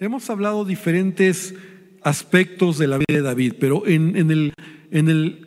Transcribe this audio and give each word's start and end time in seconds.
hemos 0.00 0.30
hablado 0.30 0.64
diferentes 0.64 1.54
aspectos 2.02 2.78
de 2.78 2.86
la 2.86 2.96
vida 2.96 3.18
de 3.18 3.22
David, 3.22 3.54
pero 3.60 3.86
en, 3.86 4.16
el, 4.16 4.54
en 4.90 5.08
el, 5.10 5.46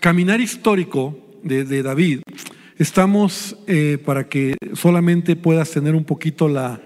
caminar 0.00 0.40
histórico 0.40 1.16
de, 1.44 1.82
David, 1.82 2.22
estamos, 2.78 3.56
eh, 3.68 3.98
para 4.04 4.28
que 4.28 4.56
solamente 4.74 5.36
puedas 5.36 5.70
tener 5.70 5.94
un 5.94 6.02
poquito 6.02 6.48
la, 6.48 6.80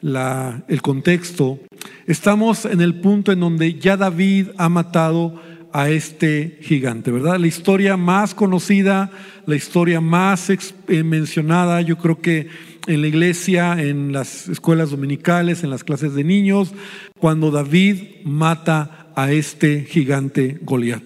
la, 0.00 0.64
el 0.68 0.80
contexto, 0.80 1.60
estamos 2.06 2.64
en 2.64 2.80
el 2.80 2.98
punto 3.00 3.32
en 3.32 3.40
donde 3.40 3.74
ya 3.74 3.98
David 3.98 4.48
ha 4.56 4.70
matado 4.70 5.38
a 5.74 5.90
este 5.90 6.56
gigante, 6.62 7.10
¿verdad? 7.10 7.36
La 7.40 7.48
historia 7.48 7.96
más 7.96 8.32
conocida, 8.32 9.10
la 9.44 9.56
historia 9.56 10.00
más 10.00 10.48
eh, 10.48 11.02
mencionada, 11.02 11.80
yo 11.80 11.98
creo 11.98 12.20
que 12.20 12.46
en 12.86 13.00
la 13.00 13.08
iglesia, 13.08 13.82
en 13.82 14.12
las 14.12 14.48
escuelas 14.48 14.92
dominicales, 14.92 15.64
en 15.64 15.70
las 15.70 15.82
clases 15.82 16.14
de 16.14 16.22
niños, 16.22 16.72
cuando 17.18 17.50
David 17.50 18.22
mata 18.22 19.08
a 19.16 19.32
este 19.32 19.84
gigante 19.84 20.58
Goliat. 20.62 21.02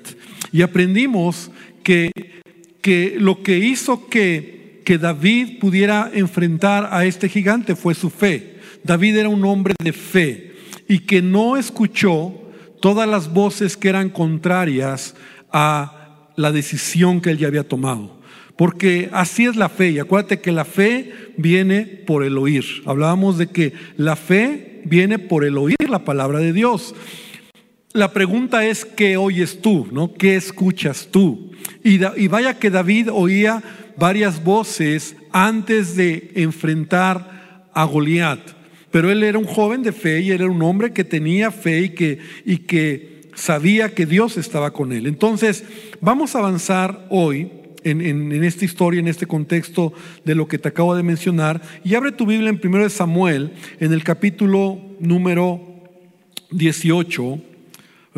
Y 0.52 0.60
aprendimos 0.60 1.50
que, 1.82 2.12
que 2.82 3.16
lo 3.18 3.42
que 3.42 3.56
hizo 3.56 4.06
que, 4.10 4.82
que 4.84 4.98
David 4.98 5.60
pudiera 5.60 6.10
enfrentar 6.12 6.90
a 6.92 7.06
este 7.06 7.30
gigante 7.30 7.74
fue 7.74 7.94
su 7.94 8.10
fe. 8.10 8.58
David 8.84 9.16
era 9.16 9.30
un 9.30 9.46
hombre 9.46 9.74
de 9.82 9.94
fe 9.94 10.52
y 10.88 10.98
que 10.98 11.22
no 11.22 11.56
escuchó 11.56 12.47
todas 12.80 13.08
las 13.08 13.32
voces 13.32 13.76
que 13.76 13.88
eran 13.88 14.10
contrarias 14.10 15.14
a 15.52 16.26
la 16.36 16.52
decisión 16.52 17.20
que 17.20 17.30
él 17.30 17.38
ya 17.38 17.48
había 17.48 17.68
tomado. 17.68 18.18
Porque 18.56 19.08
así 19.12 19.46
es 19.46 19.56
la 19.56 19.68
fe. 19.68 19.90
Y 19.90 19.98
acuérdate 19.98 20.40
que 20.40 20.52
la 20.52 20.64
fe 20.64 21.12
viene 21.36 21.82
por 21.82 22.24
el 22.24 22.36
oír. 22.36 22.64
Hablábamos 22.86 23.38
de 23.38 23.48
que 23.48 23.72
la 23.96 24.16
fe 24.16 24.82
viene 24.84 25.18
por 25.18 25.44
el 25.44 25.56
oír 25.58 25.76
la 25.88 26.04
palabra 26.04 26.40
de 26.40 26.52
Dios. 26.52 26.94
La 27.92 28.12
pregunta 28.12 28.66
es, 28.66 28.84
¿qué 28.84 29.16
oyes 29.16 29.60
tú? 29.62 29.88
¿no? 29.92 30.14
¿Qué 30.14 30.36
escuchas 30.36 31.08
tú? 31.10 31.52
Y, 31.84 32.00
y 32.20 32.28
vaya 32.28 32.58
que 32.58 32.70
David 32.70 33.10
oía 33.12 33.62
varias 33.96 34.42
voces 34.42 35.16
antes 35.32 35.96
de 35.96 36.32
enfrentar 36.34 37.70
a 37.72 37.84
Goliat. 37.84 38.57
Pero 38.90 39.10
él 39.10 39.22
era 39.22 39.38
un 39.38 39.44
joven 39.44 39.82
de 39.82 39.92
fe 39.92 40.20
y 40.20 40.30
era 40.30 40.46
un 40.46 40.62
hombre 40.62 40.92
que 40.92 41.04
tenía 41.04 41.50
fe 41.50 41.80
y 41.80 41.88
que, 41.90 42.18
y 42.44 42.58
que 42.58 43.20
sabía 43.34 43.94
que 43.94 44.06
Dios 44.06 44.36
estaba 44.36 44.72
con 44.72 44.92
él. 44.92 45.06
Entonces, 45.06 45.64
vamos 46.00 46.34
a 46.34 46.38
avanzar 46.38 47.06
hoy 47.10 47.50
en, 47.84 48.00
en, 48.00 48.44
esta 48.44 48.64
historia, 48.64 49.00
en 49.00 49.08
este 49.08 49.26
contexto 49.26 49.92
de 50.24 50.34
lo 50.34 50.48
que 50.48 50.58
te 50.58 50.68
acabo 50.68 50.94
de 50.94 51.02
mencionar. 51.02 51.60
Y 51.84 51.94
abre 51.94 52.12
tu 52.12 52.26
Biblia 52.26 52.50
en 52.50 52.60
1 52.62 52.88
Samuel, 52.88 53.52
en 53.78 53.92
el 53.92 54.02
capítulo 54.04 54.80
número 55.00 55.60
18. 56.50 57.47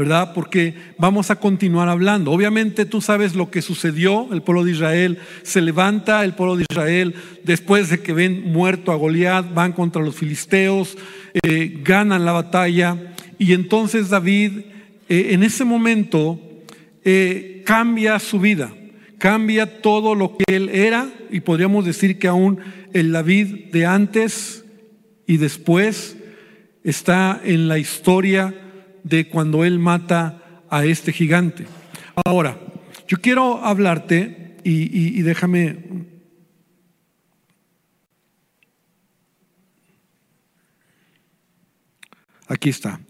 ¿Verdad? 0.00 0.32
Porque 0.32 0.72
vamos 0.96 1.30
a 1.30 1.36
continuar 1.36 1.90
hablando. 1.90 2.32
Obviamente 2.32 2.86
tú 2.86 3.02
sabes 3.02 3.34
lo 3.34 3.50
que 3.50 3.60
sucedió, 3.60 4.32
el 4.32 4.40
pueblo 4.40 4.64
de 4.64 4.70
Israel 4.70 5.18
se 5.42 5.60
levanta, 5.60 6.24
el 6.24 6.32
pueblo 6.32 6.56
de 6.56 6.64
Israel 6.70 7.14
después 7.44 7.90
de 7.90 8.00
que 8.00 8.14
ven 8.14 8.50
muerto 8.50 8.92
a 8.92 8.96
Goliat, 8.96 9.52
van 9.52 9.74
contra 9.74 10.00
los 10.00 10.14
filisteos, 10.14 10.96
eh, 11.42 11.80
ganan 11.84 12.24
la 12.24 12.32
batalla 12.32 13.14
y 13.38 13.52
entonces 13.52 14.08
David 14.08 14.60
eh, 15.10 15.28
en 15.32 15.42
ese 15.42 15.66
momento 15.66 16.40
eh, 17.04 17.62
cambia 17.66 18.18
su 18.20 18.40
vida, 18.40 18.72
cambia 19.18 19.82
todo 19.82 20.14
lo 20.14 20.34
que 20.38 20.44
él 20.46 20.70
era 20.70 21.10
y 21.30 21.40
podríamos 21.40 21.84
decir 21.84 22.18
que 22.18 22.26
aún 22.26 22.58
el 22.94 23.12
David 23.12 23.66
de 23.70 23.84
antes 23.84 24.64
y 25.26 25.36
después 25.36 26.16
está 26.84 27.38
en 27.44 27.68
la 27.68 27.76
historia 27.76 28.54
de 29.04 29.28
cuando 29.28 29.64
él 29.64 29.78
mata 29.78 30.64
a 30.68 30.84
este 30.84 31.12
gigante. 31.12 31.66
Ahora, 32.24 32.58
yo 33.08 33.18
quiero 33.20 33.64
hablarte 33.64 34.56
y, 34.62 35.22
déjame... 35.22 36.10
Aquí 42.46 42.68
está. 42.68 43.00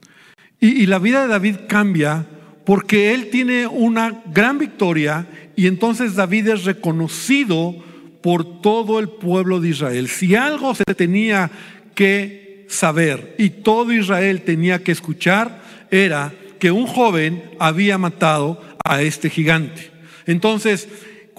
Y, 0.60 0.86
la 0.86 0.98
vida 0.98 1.22
de 1.22 1.28
David 1.28 1.56
cambia 1.66 2.26
porque 2.64 3.14
él 3.14 3.30
tiene 3.30 3.66
una 3.66 4.22
gran 4.26 4.58
victoria 4.58 5.26
y 5.56 5.66
entonces 5.66 6.14
David 6.14 6.48
es 6.48 6.64
reconocido 6.64 7.74
por 8.22 8.60
todo 8.60 9.00
el 9.00 9.08
pueblo 9.08 9.60
de 9.60 9.70
Israel. 9.70 10.08
Si 10.08 10.34
algo 10.34 10.74
se 10.74 10.84
tenía 10.94 11.50
que 11.94 12.66
saber 12.68 13.34
y 13.38 13.50
todo 13.50 13.92
Israel 13.92 14.42
tenía 14.42 14.82
que 14.82 14.92
escuchar, 14.92 15.59
era 15.90 16.32
que 16.58 16.70
un 16.70 16.86
joven 16.86 17.42
había 17.58 17.98
matado 17.98 18.62
a 18.84 19.02
este 19.02 19.30
gigante. 19.30 19.90
Entonces, 20.26 20.88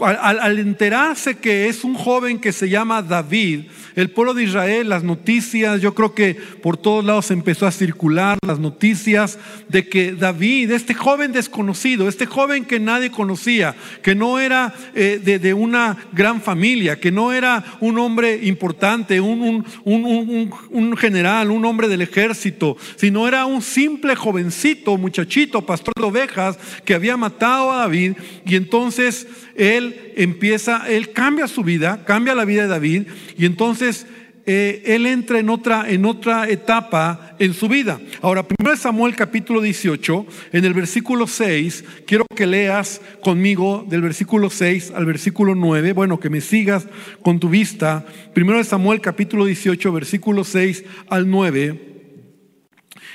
al, 0.03 0.59
enterarse 0.59 1.35
que 1.35 1.67
es 1.67 1.83
un 1.83 1.95
joven 1.95 2.39
que 2.39 2.51
se 2.51 2.69
llama 2.69 3.01
David, 3.01 3.65
el 3.95 4.09
pueblo 4.09 4.33
de 4.33 4.43
Israel, 4.43 4.89
las 4.89 5.03
noticias, 5.03 5.81
yo 5.81 5.93
creo 5.93 6.13
que 6.13 6.35
por 6.35 6.77
todos 6.77 7.03
lados 7.03 7.31
empezó 7.31 7.67
a 7.67 7.71
circular 7.71 8.37
las 8.45 8.59
noticias 8.59 9.37
de 9.67 9.87
que 9.87 10.13
David, 10.13 10.71
este 10.71 10.93
joven 10.93 11.31
desconocido, 11.31 12.07
este 12.07 12.25
joven 12.25 12.65
que 12.65 12.79
nadie 12.79 13.11
conocía, 13.11 13.75
que 14.01 14.15
no 14.15 14.39
era 14.39 14.73
eh, 14.95 15.19
de, 15.23 15.53
una 15.53 15.97
gran 16.13 16.41
familia, 16.41 16.99
que 16.99 17.11
no 17.11 17.33
era 17.33 17.63
un 17.79 17.97
hombre 17.99 18.39
importante, 18.43 19.19
un, 19.19 19.65
un, 19.83 20.97
general, 20.97 21.51
un 21.51 21.65
hombre 21.65 21.87
del 21.87 22.01
ejército, 22.01 22.77
sino 22.95 23.27
era 23.27 23.45
un 23.45 23.61
simple 23.61 24.15
jovencito, 24.15 24.97
muchachito, 24.97 25.65
pastor 25.65 25.93
de 25.97 26.03
ovejas, 26.03 26.57
que 26.85 26.93
había 26.93 27.17
matado 27.17 27.71
a 27.71 27.77
David 27.77 28.13
y 28.45 28.55
entonces 28.55 29.27
él 29.55 30.13
empieza, 30.15 30.89
él 30.89 31.11
cambia 31.11 31.47
su 31.47 31.63
vida, 31.63 32.03
cambia 32.05 32.35
la 32.35 32.45
vida 32.45 32.63
de 32.63 32.67
David 32.67 33.03
y 33.37 33.45
entonces 33.45 34.07
eh, 34.45 34.81
él 34.85 35.05
entra 35.05 35.39
en 35.39 35.49
otra, 35.49 35.89
en 35.89 36.05
otra 36.05 36.49
etapa 36.49 37.35
en 37.37 37.53
su 37.53 37.67
vida. 37.67 37.99
Ahora, 38.21 38.47
primero 38.47 38.75
Samuel 38.75 39.15
capítulo 39.15 39.61
18, 39.61 40.25
en 40.51 40.65
el 40.65 40.73
versículo 40.73 41.27
6, 41.27 41.83
quiero 42.07 42.25
que 42.35 42.47
leas 42.47 43.01
conmigo 43.21 43.85
del 43.87 44.01
versículo 44.01 44.49
6 44.49 44.93
al 44.95 45.05
versículo 45.05 45.53
9, 45.53 45.93
bueno, 45.93 46.19
que 46.19 46.29
me 46.29 46.41
sigas 46.41 46.87
con 47.21 47.39
tu 47.39 47.49
vista. 47.49 48.05
Primero 48.33 48.63
Samuel 48.63 48.99
capítulo 48.99 49.45
18, 49.45 49.91
versículo 49.91 50.43
6 50.43 50.85
al 51.09 51.29
9. 51.29 51.89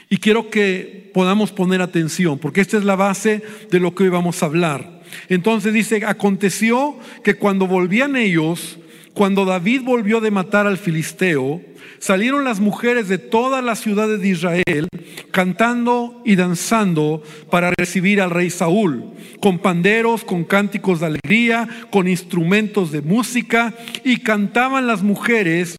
Y 0.09 0.19
quiero 0.19 0.51
que 0.51 1.11
podamos 1.13 1.51
poner 1.51 1.83
atención, 1.83 2.39
porque 2.39 2.61
esta 2.61 2.77
es 2.77 2.85
la 2.85 2.95
base 2.95 3.43
de 3.71 3.81
lo 3.81 3.95
que 3.95 4.05
hoy 4.05 4.11
vamos 4.11 4.43
a 4.43 4.47
hablar. 4.47 4.96
Entonces 5.29 5.73
dice, 5.73 6.05
aconteció 6.07 6.99
que 7.23 7.35
cuando 7.35 7.67
volvían 7.67 8.17
ellos, 8.17 8.79
cuando 9.15 9.45
David 9.45 9.83
volvió 9.83 10.21
de 10.21 10.31
matar 10.31 10.67
al 10.67 10.77
filisteo, 10.77 11.63
salieron 11.99 12.45
las 12.45 12.61
mujeres 12.61 13.09
de 13.09 13.19
todas 13.19 13.65
las 13.65 13.81
ciudades 13.81 14.21
de 14.21 14.29
Israel 14.29 14.89
cantando 15.31 16.23
y 16.25 16.37
danzando 16.37 17.23
para 17.51 17.73
recibir 17.77 18.21
al 18.21 18.31
rey 18.31 18.51
Saúl, 18.51 19.13
con 19.41 19.59
panderos, 19.59 20.25
con 20.25 20.45
cánticos 20.45 21.01
de 21.01 21.07
alegría, 21.07 21.69
con 21.91 22.09
instrumentos 22.09 22.93
de 22.93 23.03
música, 23.03 23.75
y 24.05 24.19
cantaban 24.19 24.87
las 24.87 25.03
mujeres 25.03 25.77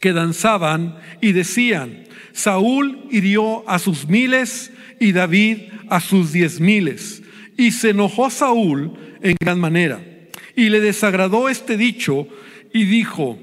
que 0.00 0.12
danzaban 0.12 0.96
y 1.20 1.32
decían, 1.32 2.04
Saúl 2.32 3.06
hirió 3.10 3.68
a 3.68 3.78
sus 3.78 4.08
miles 4.08 4.70
y 5.00 5.12
David 5.12 5.58
a 5.88 6.00
sus 6.00 6.32
diez 6.32 6.60
miles. 6.60 7.23
Y 7.56 7.72
se 7.72 7.90
enojó 7.90 8.30
Saúl 8.30 8.92
en 9.22 9.36
gran 9.40 9.58
manera. 9.60 10.02
Y 10.56 10.68
le 10.68 10.80
desagradó 10.80 11.48
este 11.48 11.76
dicho 11.76 12.28
y 12.72 12.84
dijo, 12.84 13.38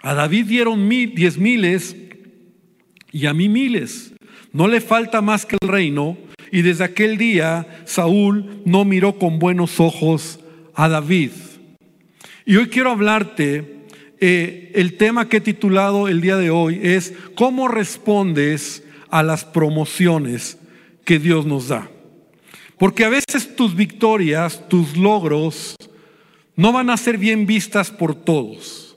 a 0.00 0.14
David 0.14 0.46
dieron 0.46 0.86
mil, 0.86 1.14
diez 1.14 1.38
miles 1.38 1.96
y 3.10 3.26
a 3.26 3.34
mí 3.34 3.48
miles. 3.48 4.12
No 4.52 4.68
le 4.68 4.80
falta 4.80 5.20
más 5.22 5.46
que 5.46 5.56
el 5.60 5.68
reino. 5.68 6.18
Y 6.52 6.62
desde 6.62 6.84
aquel 6.84 7.18
día 7.18 7.82
Saúl 7.84 8.62
no 8.64 8.84
miró 8.84 9.18
con 9.18 9.38
buenos 9.38 9.80
ojos 9.80 10.40
a 10.74 10.88
David. 10.88 11.30
Y 12.46 12.56
hoy 12.56 12.66
quiero 12.66 12.90
hablarte, 12.90 13.86
eh, 14.20 14.72
el 14.74 14.96
tema 14.96 15.28
que 15.28 15.38
he 15.38 15.40
titulado 15.40 16.08
el 16.08 16.20
día 16.20 16.36
de 16.36 16.50
hoy 16.50 16.80
es 16.82 17.14
cómo 17.34 17.68
respondes 17.68 18.84
a 19.10 19.22
las 19.22 19.44
promociones 19.44 20.58
que 21.04 21.18
Dios 21.18 21.46
nos 21.46 21.68
da. 21.68 21.90
Porque 22.78 23.04
a 23.04 23.08
veces 23.08 23.54
tus 23.56 23.74
victorias, 23.74 24.68
tus 24.68 24.96
logros, 24.96 25.76
no 26.56 26.72
van 26.72 26.90
a 26.90 26.96
ser 26.96 27.18
bien 27.18 27.46
vistas 27.46 27.90
por 27.90 28.14
todos. 28.14 28.96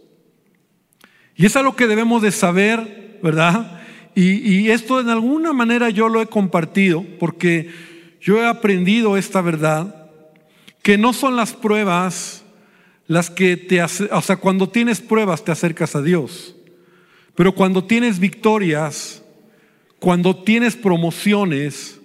Y 1.35 1.45
es 1.45 1.56
algo 1.56 1.75
que 1.75 1.88
debemos 1.88 2.21
de 2.21 2.31
saber, 2.31 3.19
¿verdad? 3.21 3.81
Y, 4.15 4.71
esto 4.71 5.00
en 5.00 5.09
alguna 5.09 5.53
manera 5.53 5.91
yo 5.91 6.09
lo 6.09 6.24
he 6.24 6.25
compartido 6.25 7.06
porque 7.19 7.69
yo 8.19 8.39
he 8.39 8.47
aprendido 8.47 9.15
esta 9.15 9.41
verdad, 9.41 10.09
que 10.81 10.97
no 10.97 11.13
son 11.13 11.35
las 11.35 11.53
pruebas 11.53 12.44
las 13.06 13.29
que 13.29 13.57
te 13.57 13.79
hacen, 13.79 14.09
o 14.12 14.21
sea, 14.24 14.38
cuando 14.38 14.69
tienes 14.69 15.01
pruebas 15.01 15.44
te 15.44 15.51
acercas 15.51 15.95
a 15.95 16.01
Dios. 16.01 16.56
Pero 17.35 17.53
cuando 17.53 17.83
tienes 17.83 18.18
victorias, 18.18 19.24
cuando 20.00 20.35
tienes 20.35 20.75
promociones, 20.75 21.96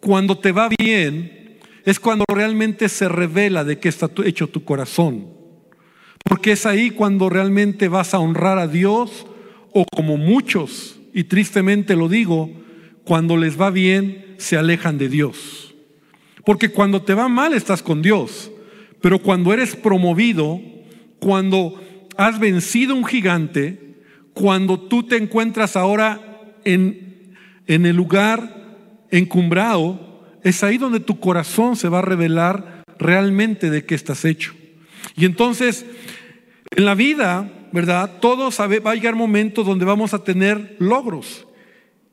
cuando 0.00 0.38
te 0.38 0.52
va 0.52 0.68
bien, 0.78 1.58
es 1.84 1.98
cuando 1.98 2.24
realmente 2.28 2.88
se 2.88 3.08
revela 3.08 3.64
de 3.64 3.78
qué 3.78 3.88
está 3.88 4.10
hecho 4.24 4.48
tu 4.48 4.64
corazón. 4.64 5.26
Porque 6.24 6.52
es 6.52 6.66
ahí 6.66 6.90
cuando 6.90 7.30
realmente 7.30 7.88
vas 7.88 8.14
a 8.14 8.18
honrar 8.18 8.58
a 8.58 8.68
Dios 8.68 9.26
o 9.72 9.84
como 9.84 10.16
muchos, 10.16 11.00
y 11.14 11.24
tristemente 11.24 11.96
lo 11.96 12.08
digo, 12.08 12.50
cuando 13.04 13.36
les 13.36 13.58
va 13.58 13.70
bien 13.70 14.34
se 14.36 14.56
alejan 14.56 14.98
de 14.98 15.08
Dios. 15.08 15.74
Porque 16.44 16.70
cuando 16.70 17.02
te 17.02 17.14
va 17.14 17.28
mal 17.28 17.54
estás 17.54 17.82
con 17.82 18.02
Dios, 18.02 18.50
pero 19.00 19.20
cuando 19.20 19.52
eres 19.52 19.74
promovido, 19.74 20.60
cuando 21.18 21.82
has 22.16 22.38
vencido 22.38 22.94
un 22.94 23.04
gigante, 23.04 23.96
cuando 24.34 24.78
tú 24.78 25.04
te 25.04 25.16
encuentras 25.16 25.76
ahora 25.76 26.52
en, 26.64 27.34
en 27.66 27.86
el 27.86 27.96
lugar 27.96 28.67
encumbrado, 29.10 30.22
es 30.42 30.62
ahí 30.62 30.78
donde 30.78 31.00
tu 31.00 31.20
corazón 31.20 31.76
se 31.76 31.88
va 31.88 31.98
a 31.98 32.02
revelar 32.02 32.82
realmente 32.98 33.70
de 33.70 33.84
qué 33.84 33.94
estás 33.94 34.24
hecho. 34.24 34.54
Y 35.16 35.24
entonces, 35.24 35.84
en 36.70 36.84
la 36.84 36.94
vida, 36.94 37.50
¿verdad? 37.72 38.18
Todos 38.20 38.58
va 38.60 38.90
a 38.90 38.94
llegar 38.94 39.14
momentos 39.14 39.66
donde 39.66 39.84
vamos 39.84 40.14
a 40.14 40.24
tener 40.24 40.76
logros, 40.78 41.46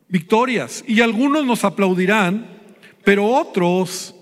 victorias, 0.07 0.83
y 0.88 1.01
algunos 1.01 1.45
nos 1.45 1.63
aplaudirán, 1.63 2.47
pero 3.03 3.25
otros 3.25 4.15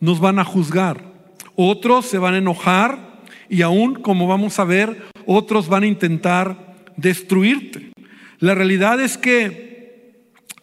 nos 0.00 0.20
van 0.20 0.38
a 0.38 0.44
juzgar, 0.44 1.12
otros 1.56 2.06
se 2.06 2.18
van 2.18 2.34
a 2.34 2.38
enojar 2.38 3.22
y 3.48 3.62
aún, 3.62 3.94
como 3.94 4.26
vamos 4.26 4.58
a 4.58 4.64
ver, 4.64 5.04
otros 5.26 5.68
van 5.68 5.84
a 5.84 5.86
intentar 5.88 6.74
destruirte. 6.96 7.92
La 8.38 8.54
realidad 8.54 9.00
es 9.00 9.16
que 9.16 9.73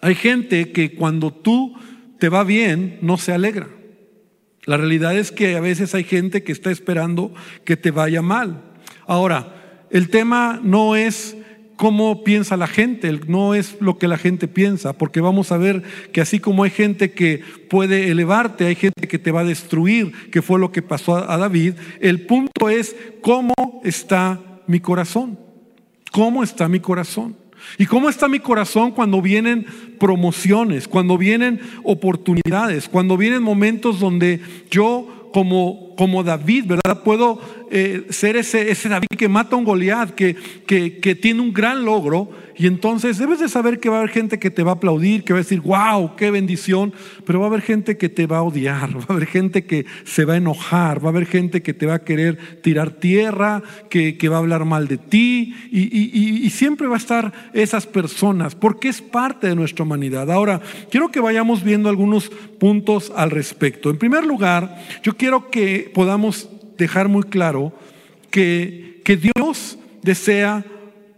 hay 0.02 0.16
gente 0.16 0.72
que 0.72 0.96
cuando 0.96 1.32
tú 1.32 1.76
te 2.20 2.30
va 2.30 2.44
bien 2.44 3.00
no 3.02 3.18
se 3.18 3.34
alegra. 3.34 3.68
La 4.66 4.78
realidad 4.78 5.18
es 5.18 5.32
que 5.32 5.56
a 5.56 5.60
veces 5.60 5.96
hay 5.96 6.04
gente 6.04 6.44
que 6.44 6.52
está 6.52 6.72
esperando 6.72 7.34
que 7.66 7.78
te 7.78 7.92
vaya 7.92 8.22
mal. 8.22 8.62
Ahora, 9.08 9.86
el 9.90 10.10
tema 10.10 10.60
no 10.64 10.96
es 10.96 11.36
cómo 11.76 12.24
piensa 12.24 12.58
la 12.58 12.68
gente, 12.68 13.12
no 13.28 13.56
es 13.56 13.78
lo 13.80 13.98
que 13.98 14.08
la 14.08 14.20
gente 14.20 14.48
piensa, 14.48 14.94
porque 14.94 15.20
vamos 15.20 15.52
a 15.52 15.58
ver 15.58 15.82
que 16.14 16.22
así 16.22 16.40
como 16.40 16.64
hay 16.64 16.70
gente 16.70 17.12
que 17.12 17.42
puede 17.72 18.12
elevarte, 18.12 18.68
hay 18.68 18.76
gente 18.76 19.08
que 19.08 19.18
te 19.18 19.32
va 19.32 19.40
a 19.40 19.46
destruir, 19.46 20.30
que 20.30 20.44
fue 20.44 20.60
lo 20.60 20.72
que 20.72 20.84
pasó 20.84 21.18
a 21.18 21.38
David, 21.38 21.74
el 22.00 22.28
punto 22.28 22.70
es 22.70 22.96
cómo 23.22 23.54
está 23.84 24.40
mi 24.68 24.80
corazón. 24.80 25.40
¿Cómo 26.12 26.44
está 26.44 26.68
mi 26.68 26.80
corazón? 26.80 27.36
¿Y 27.78 27.86
cómo 27.86 28.10
está 28.10 28.28
mi 28.28 28.40
corazón 28.40 28.92
cuando 28.92 29.22
vienen 29.22 29.66
promociones, 30.00 30.88
cuando 30.88 31.18
vienen 31.18 31.60
oportunidades, 31.84 32.90
cuando 32.90 33.18
vienen 33.18 33.44
momentos 33.44 34.00
donde 34.00 34.40
yo 34.70 35.30
como, 35.34 35.91
como 36.02 36.24
David, 36.24 36.66
¿verdad? 36.66 37.04
Puedo 37.04 37.40
eh, 37.70 38.08
ser 38.10 38.36
ese, 38.36 38.72
ese 38.72 38.90
David 38.90 39.06
que 39.16 39.30
mata 39.30 39.56
a 39.56 39.60
un 39.60 39.66
Goliat, 39.66 40.10
que, 40.16 40.36
que, 40.66 40.98
que, 40.98 41.14
tiene 41.14 41.42
un 41.42 41.54
gran 41.54 41.86
logro. 41.86 42.32
Y 42.58 42.66
entonces 42.66 43.20
debes 43.20 43.40
de 43.40 43.48
saber 43.48 43.80
que 43.80 43.88
va 43.88 43.98
a 43.98 44.00
haber 44.00 44.10
gente 44.10 44.40
que 44.40 44.50
te 44.50 44.64
va 44.64 44.72
a 44.72 44.74
aplaudir, 44.76 45.24
que 45.24 45.34
va 45.34 45.40
a 45.40 45.44
decir, 45.44 45.62
wow, 45.62 46.16
qué 46.16 46.32
bendición. 46.32 46.92
Pero 47.24 47.40
va 47.40 47.46
a 47.46 47.50
haber 47.50 47.62
gente 47.62 47.98
que 47.98 48.10
te 48.10 48.26
va 48.26 48.40
a 48.40 48.42
odiar, 48.42 48.98
va 48.98 49.06
a 49.10 49.14
haber 49.14 49.28
gente 49.28 49.64
que 49.66 49.86
se 50.04 50.26
va 50.26 50.34
a 50.34 50.38
enojar, 50.38 51.04
va 51.04 51.10
a 51.10 51.12
haber 51.12 51.28
gente 51.28 51.62
que 51.62 51.76
te 51.76 51.86
va 51.86 51.96
a 51.96 52.04
querer 52.04 52.60
tirar 52.62 52.92
tierra, 52.92 53.62
que, 53.90 54.18
que 54.18 54.28
va 54.28 54.38
a 54.38 54.40
hablar 54.40 54.66
mal 54.66 54.88
de 54.88 54.98
ti. 54.98 55.56
Y, 55.72 55.82
y, 55.82 56.46
y 56.46 56.50
siempre 56.50 56.88
va 56.88 56.96
a 56.96 56.98
estar 56.98 57.32
esas 57.54 57.86
personas, 57.86 58.56
porque 58.56 58.90
es 58.90 59.04
parte 59.04 59.48
de 59.48 59.56
nuestra 59.56 59.86
humanidad. 59.86 60.32
Ahora, 60.32 60.62
quiero 60.90 61.10
que 61.10 61.20
vayamos 61.20 61.64
viendo 61.64 61.90
algunos 61.90 62.32
puntos 62.60 63.12
al 63.16 63.32
respecto. 63.32 63.90
En 63.90 63.98
primer 63.98 64.26
lugar, 64.26 64.78
yo 65.04 65.16
quiero 65.16 65.50
que 65.50 65.91
podamos 65.94 66.50
dejar 66.78 67.08
muy 67.08 67.24
claro 67.24 67.74
que, 68.30 69.02
que 69.04 69.18
Dios 69.18 69.78
desea 70.02 70.66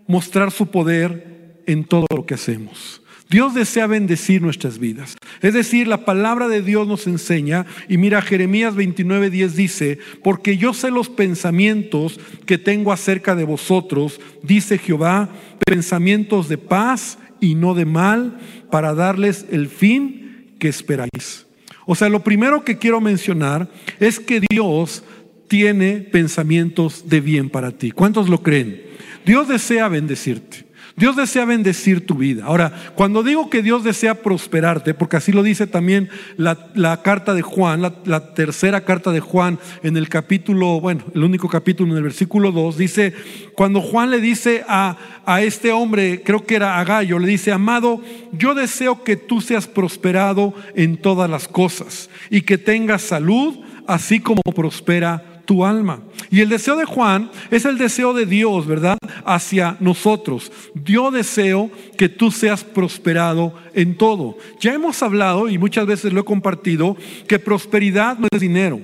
mostrar 0.07 0.51
su 0.51 0.67
poder 0.67 1.61
en 1.65 1.85
todo 1.85 2.05
lo 2.13 2.25
que 2.25 2.33
hacemos. 2.33 3.01
Dios 3.29 3.55
desea 3.55 3.87
bendecir 3.87 4.43
nuestras 4.43 4.77
vidas. 4.77 5.15
Es 5.41 5.55
decir, 5.55 5.87
la 5.87 6.05
palabra 6.05 6.47
de 6.47 6.61
Dios 6.61 6.87
nos 6.87 7.07
enseña, 7.07 7.65
y 7.89 7.97
mira, 7.97 8.21
Jeremías 8.21 8.75
29:10 8.75 9.55
dice, 9.55 9.97
porque 10.23 10.57
yo 10.57 10.73
sé 10.73 10.91
los 10.91 11.09
pensamientos 11.09 12.19
que 12.45 12.59
tengo 12.59 12.91
acerca 12.91 13.35
de 13.35 13.43
vosotros, 13.43 14.21
dice 14.43 14.77
Jehová, 14.77 15.29
pensamientos 15.65 16.47
de 16.47 16.59
paz 16.59 17.17
y 17.39 17.55
no 17.55 17.73
de 17.73 17.85
mal, 17.85 18.37
para 18.69 18.93
darles 18.93 19.47
el 19.49 19.67
fin 19.67 20.53
que 20.59 20.67
esperáis. 20.67 21.47
O 21.85 21.95
sea, 21.95 22.09
lo 22.09 22.23
primero 22.23 22.63
que 22.63 22.77
quiero 22.77 23.01
mencionar 23.01 23.69
es 23.99 24.19
que 24.19 24.41
Dios 24.49 25.03
tiene 25.47 25.99
pensamientos 25.99 27.09
de 27.09 27.21
bien 27.21 27.49
para 27.49 27.71
ti. 27.71 27.91
¿Cuántos 27.91 28.29
lo 28.29 28.41
creen? 28.41 28.81
Dios 29.25 29.47
desea 29.47 29.87
bendecirte. 29.87 30.62
Dios 30.95 31.15
desea 31.15 31.45
bendecir 31.45 32.05
tu 32.05 32.15
vida. 32.15 32.45
Ahora, 32.45 32.71
cuando 32.93 33.23
digo 33.23 33.49
que 33.49 33.63
Dios 33.63 33.83
desea 33.83 34.21
prosperarte, 34.21 34.93
porque 34.93 35.17
así 35.17 35.31
lo 35.31 35.41
dice 35.41 35.65
también 35.65 36.09
la, 36.37 37.01
carta 37.01 37.33
de 37.33 37.41
Juan, 37.41 37.81
la, 37.81 38.33
tercera 38.35 38.81
carta 38.81 39.11
de 39.11 39.19
Juan 39.19 39.57
en 39.81 39.97
el 39.97 40.07
capítulo, 40.07 40.79
bueno, 40.79 41.03
el 41.15 41.23
único 41.23 41.49
capítulo 41.49 41.91
en 41.91 41.97
el 41.97 42.03
versículo 42.03 42.51
2, 42.51 42.77
dice, 42.77 43.13
cuando 43.55 43.81
Juan 43.81 44.11
le 44.11 44.21
dice 44.21 44.63
a, 44.67 44.97
a 45.25 45.41
este 45.41 45.71
hombre, 45.71 46.21
creo 46.23 46.45
que 46.45 46.55
era 46.55 46.79
a 46.79 46.83
Gallo, 46.83 47.17
le 47.17 47.27
dice, 47.27 47.51
amado, 47.51 48.01
yo 48.31 48.53
deseo 48.53 49.03
que 49.03 49.15
tú 49.15 49.41
seas 49.41 49.67
prosperado 49.67 50.53
en 50.75 50.97
todas 50.97 51.27
las 51.27 51.47
cosas 51.47 52.11
y 52.29 52.41
que 52.41 52.59
tengas 52.59 53.01
salud, 53.01 53.57
así 53.87 54.19
como 54.19 54.41
prospera 54.55 55.32
tu 55.45 55.65
alma. 55.65 56.01
Y 56.29 56.41
el 56.41 56.49
deseo 56.49 56.75
de 56.75 56.85
Juan 56.85 57.29
es 57.51 57.65
el 57.65 57.77
deseo 57.77 58.13
de 58.13 58.25
Dios, 58.25 58.65
¿verdad? 58.65 58.97
Hacia 59.25 59.77
nosotros. 59.79 60.51
Yo 60.83 61.11
deseo 61.11 61.69
que 61.97 62.09
tú 62.09 62.31
seas 62.31 62.63
prosperado 62.63 63.53
en 63.73 63.97
todo. 63.97 64.37
Ya 64.59 64.73
hemos 64.73 65.01
hablado 65.03 65.49
y 65.49 65.57
muchas 65.57 65.85
veces 65.85 66.13
lo 66.13 66.21
he 66.21 66.25
compartido 66.25 66.97
que 67.27 67.39
prosperidad 67.39 68.17
no 68.17 68.27
es 68.31 68.41
dinero. 68.41 68.79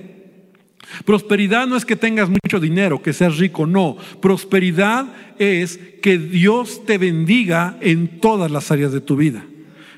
Prosperidad 1.04 1.66
no 1.66 1.76
es 1.76 1.84
que 1.84 1.96
tengas 1.96 2.28
mucho 2.28 2.58
dinero, 2.58 3.00
que 3.00 3.12
seas 3.12 3.38
rico, 3.38 3.66
no. 3.66 3.96
Prosperidad 4.20 5.06
es 5.38 5.78
que 6.02 6.18
Dios 6.18 6.84
te 6.84 6.98
bendiga 6.98 7.76
en 7.80 8.20
todas 8.20 8.50
las 8.50 8.70
áreas 8.70 8.92
de 8.92 9.00
tu 9.00 9.16
vida. 9.16 9.44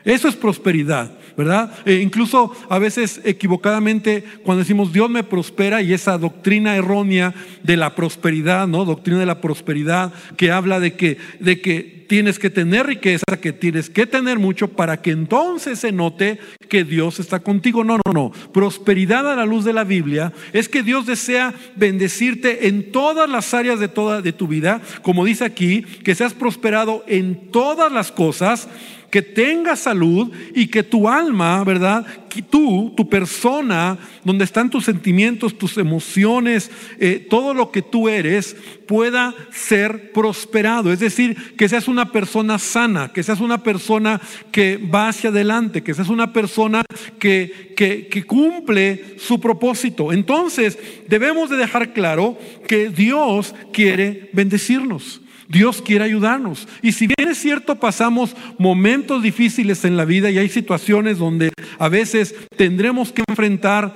Eso 0.05 0.29
es 0.29 0.37
prosperidad. 0.37 1.19
¿Verdad? 1.37 1.73
E 1.85 1.95
incluso 1.95 2.53
a 2.69 2.79
veces 2.79 3.21
equivocadamente 3.25 4.25
cuando 4.43 4.61
decimos 4.61 4.93
Dios 4.93 5.11
me 5.11 5.25
prospera 5.25 5.83
y 5.83 5.93
esa 5.93 6.19
doctrina 6.19 6.77
errónea 6.77 7.35
de 7.63 7.77
la 7.77 7.95
prosperidad, 7.95 8.67
¿no? 8.67 8.85
Doctrina 8.85 9.19
de 9.19 9.27
la 9.27 9.41
prosperidad 9.41 10.13
que 10.37 10.51
habla 10.51 10.81
de 10.81 10.95
que, 10.95 11.19
de 11.41 11.61
que 11.61 12.03
tienes 12.13 12.39
que 12.39 12.51
tener 12.51 12.87
riqueza, 12.87 13.25
que 13.41 13.55
tienes 13.55 13.89
que 13.89 14.07
tener 14.07 14.39
mucho 14.39 14.69
para 14.69 15.01
que 15.01 15.13
entonces 15.13 15.79
se 15.79 15.93
note 15.93 16.39
que 16.69 16.85
Dios 16.85 17.19
está 17.19 17.41
contigo. 17.41 17.85
No, 17.85 17.99
no, 18.05 18.13
no. 18.13 18.33
Prosperidad 18.53 19.31
a 19.31 19.35
la 19.35 19.47
luz 19.47 19.65
de 19.65 19.73
la 19.73 19.85
Biblia 19.85 20.33
es 20.53 20.69
que 20.69 20.83
Dios 20.83 21.07
desea 21.07 21.55
bendecirte 21.77 22.69
en 22.69 22.93
todas 22.93 23.31
las 23.31 23.55
áreas 23.55 23.81
de 23.81 23.89
toda 23.89 24.21
de 24.21 24.35
tu 24.35 24.47
vida, 24.47 24.83
como 25.01 25.25
dice 25.25 25.47
aquí, 25.47 25.83
que 25.83 26.15
seas 26.15 26.35
prosperado 26.35 27.03
en 27.07 27.51
todas 27.51 27.91
las 27.91 28.13
cosas 28.13 28.69
que 29.13 29.21
tengas 29.21 29.81
salud 29.81 30.33
y 30.55 30.69
que 30.69 30.83
tu 30.83 31.07
alma, 31.07 31.63
¿verdad? 31.65 32.07
Tú, 32.49 32.95
tu 32.97 33.11
persona, 33.11 33.99
donde 34.25 34.45
están 34.45 34.71
tus 34.71 34.87
sentimientos, 34.87 35.59
tus 35.59 35.77
emociones, 35.77 36.71
eh, 36.99 37.27
todo 37.29 37.53
lo 37.53 37.71
que 37.71 37.83
tú 37.83 38.09
eres, 38.09 38.57
pueda 38.89 39.35
ser 39.51 40.13
prosperado. 40.13 40.91
Es 40.91 41.01
decir, 41.01 41.55
que 41.59 41.69
seas 41.69 41.89
una 41.89 42.11
persona 42.11 42.59
sana, 42.59 43.13
que 43.13 43.23
seas 43.23 43.41
una 43.41 43.63
persona 43.63 44.19
que 44.51 44.79
va 44.79 45.09
hacia 45.09 45.29
adelante, 45.29 45.83
que 45.83 45.93
seas 45.93 46.09
una 46.09 46.33
persona 46.33 46.83
que, 47.19 47.75
que, 47.77 48.07
que 48.07 48.25
cumple 48.25 49.17
su 49.19 49.39
propósito. 49.39 50.11
Entonces, 50.15 50.79
debemos 51.07 51.51
de 51.51 51.59
dejar 51.59 51.93
claro 51.93 52.39
que 52.67 52.89
Dios 52.89 53.55
quiere 53.75 54.31
bendecirnos. 54.33 55.22
Dios 55.53 55.83
quiere 55.83 56.05
ayudarnos. 56.05 56.67
Y 56.81 56.93
si 56.93 57.07
bien 57.07 57.29
es 57.29 57.37
cierto, 57.37 57.77
pasamos 57.77 58.35
momentos 58.59 59.23
difíciles 59.23 59.85
en 59.85 59.99
la 59.99 60.07
vida 60.07 60.31
y 60.31 60.39
hay 60.39 60.49
situaciones 60.49 61.19
donde 61.19 61.53
a 61.79 61.91
veces 61.91 62.35
tendremos 62.57 63.13
que 63.13 63.23
enfrentar 63.29 63.95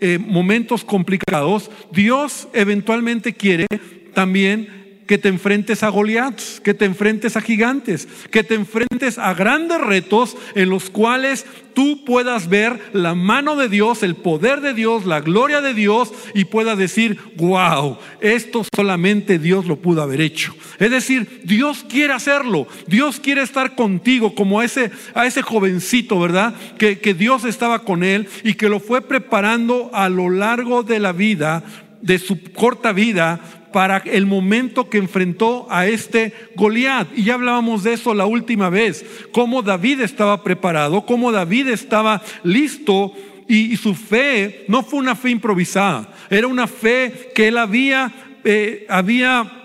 eh, 0.00 0.18
momentos 0.18 0.84
complicados, 0.84 1.70
Dios 1.90 2.46
eventualmente 2.52 3.32
quiere 3.32 3.66
también 4.12 4.77
que 5.08 5.18
te 5.18 5.28
enfrentes 5.28 5.82
a 5.82 5.88
Goliat, 5.88 6.38
que 6.62 6.74
te 6.74 6.84
enfrentes 6.84 7.36
a 7.36 7.40
gigantes, 7.40 8.06
que 8.30 8.44
te 8.44 8.54
enfrentes 8.54 9.18
a 9.18 9.32
grandes 9.32 9.80
retos 9.80 10.36
en 10.54 10.68
los 10.68 10.90
cuales 10.90 11.46
tú 11.72 12.04
puedas 12.04 12.48
ver 12.48 12.90
la 12.92 13.14
mano 13.14 13.56
de 13.56 13.70
Dios, 13.70 14.02
el 14.02 14.16
poder 14.16 14.60
de 14.60 14.74
Dios, 14.74 15.06
la 15.06 15.20
gloria 15.20 15.62
de 15.62 15.72
Dios 15.72 16.12
y 16.34 16.44
puedas 16.44 16.76
decir, 16.76 17.18
wow, 17.36 17.96
esto 18.20 18.64
solamente 18.76 19.38
Dios 19.38 19.64
lo 19.64 19.76
pudo 19.76 20.02
haber 20.02 20.20
hecho. 20.20 20.54
Es 20.78 20.90
decir, 20.90 21.40
Dios 21.42 21.86
quiere 21.88 22.12
hacerlo, 22.12 22.68
Dios 22.86 23.18
quiere 23.18 23.40
estar 23.40 23.74
contigo 23.76 24.34
como 24.34 24.60
a 24.60 24.66
ese, 24.66 24.90
a 25.14 25.26
ese 25.26 25.40
jovencito, 25.40 26.20
¿verdad? 26.20 26.54
Que, 26.76 26.98
que 26.98 27.14
Dios 27.14 27.46
estaba 27.46 27.78
con 27.84 28.04
él 28.04 28.28
y 28.44 28.54
que 28.54 28.68
lo 28.68 28.78
fue 28.78 29.00
preparando 29.00 29.90
a 29.94 30.10
lo 30.10 30.28
largo 30.28 30.82
de 30.82 31.00
la 31.00 31.12
vida 31.12 31.64
de 32.00 32.18
su 32.18 32.40
corta 32.52 32.92
vida 32.92 33.57
para 33.72 33.98
el 33.98 34.26
momento 34.26 34.88
que 34.88 34.98
enfrentó 34.98 35.66
a 35.70 35.86
este 35.86 36.32
Goliat. 36.56 37.08
Y 37.16 37.24
ya 37.24 37.34
hablábamos 37.34 37.82
de 37.82 37.94
eso 37.94 38.14
la 38.14 38.26
última 38.26 38.70
vez, 38.70 39.04
cómo 39.32 39.62
David 39.62 40.00
estaba 40.00 40.42
preparado, 40.42 41.04
cómo 41.06 41.32
David 41.32 41.68
estaba 41.68 42.22
listo 42.44 43.12
y, 43.48 43.76
su 43.76 43.94
fe 43.94 44.64
no 44.68 44.82
fue 44.82 44.98
una 44.98 45.16
fe 45.16 45.30
improvisada, 45.30 46.12
era 46.28 46.46
una 46.46 46.66
fe 46.66 47.30
que 47.34 47.48
él 47.48 47.56
había, 47.56 48.12
eh, 48.44 48.84
había 48.90 49.58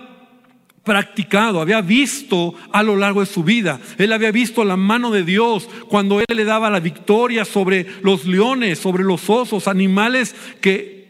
practicado, 0.84 1.60
había 1.60 1.80
visto 1.80 2.54
a 2.70 2.82
lo 2.82 2.94
largo 2.96 3.20
de 3.20 3.26
su 3.26 3.42
vida. 3.42 3.80
Él 3.98 4.12
había 4.12 4.30
visto 4.30 4.64
la 4.64 4.76
mano 4.76 5.10
de 5.10 5.24
Dios 5.24 5.68
cuando 5.88 6.20
Él 6.20 6.26
le 6.36 6.44
daba 6.44 6.70
la 6.70 6.80
victoria 6.80 7.44
sobre 7.44 7.86
los 8.02 8.26
leones, 8.26 8.78
sobre 8.78 9.02
los 9.02 9.28
osos, 9.30 9.66
animales 9.66 10.36
que 10.60 11.03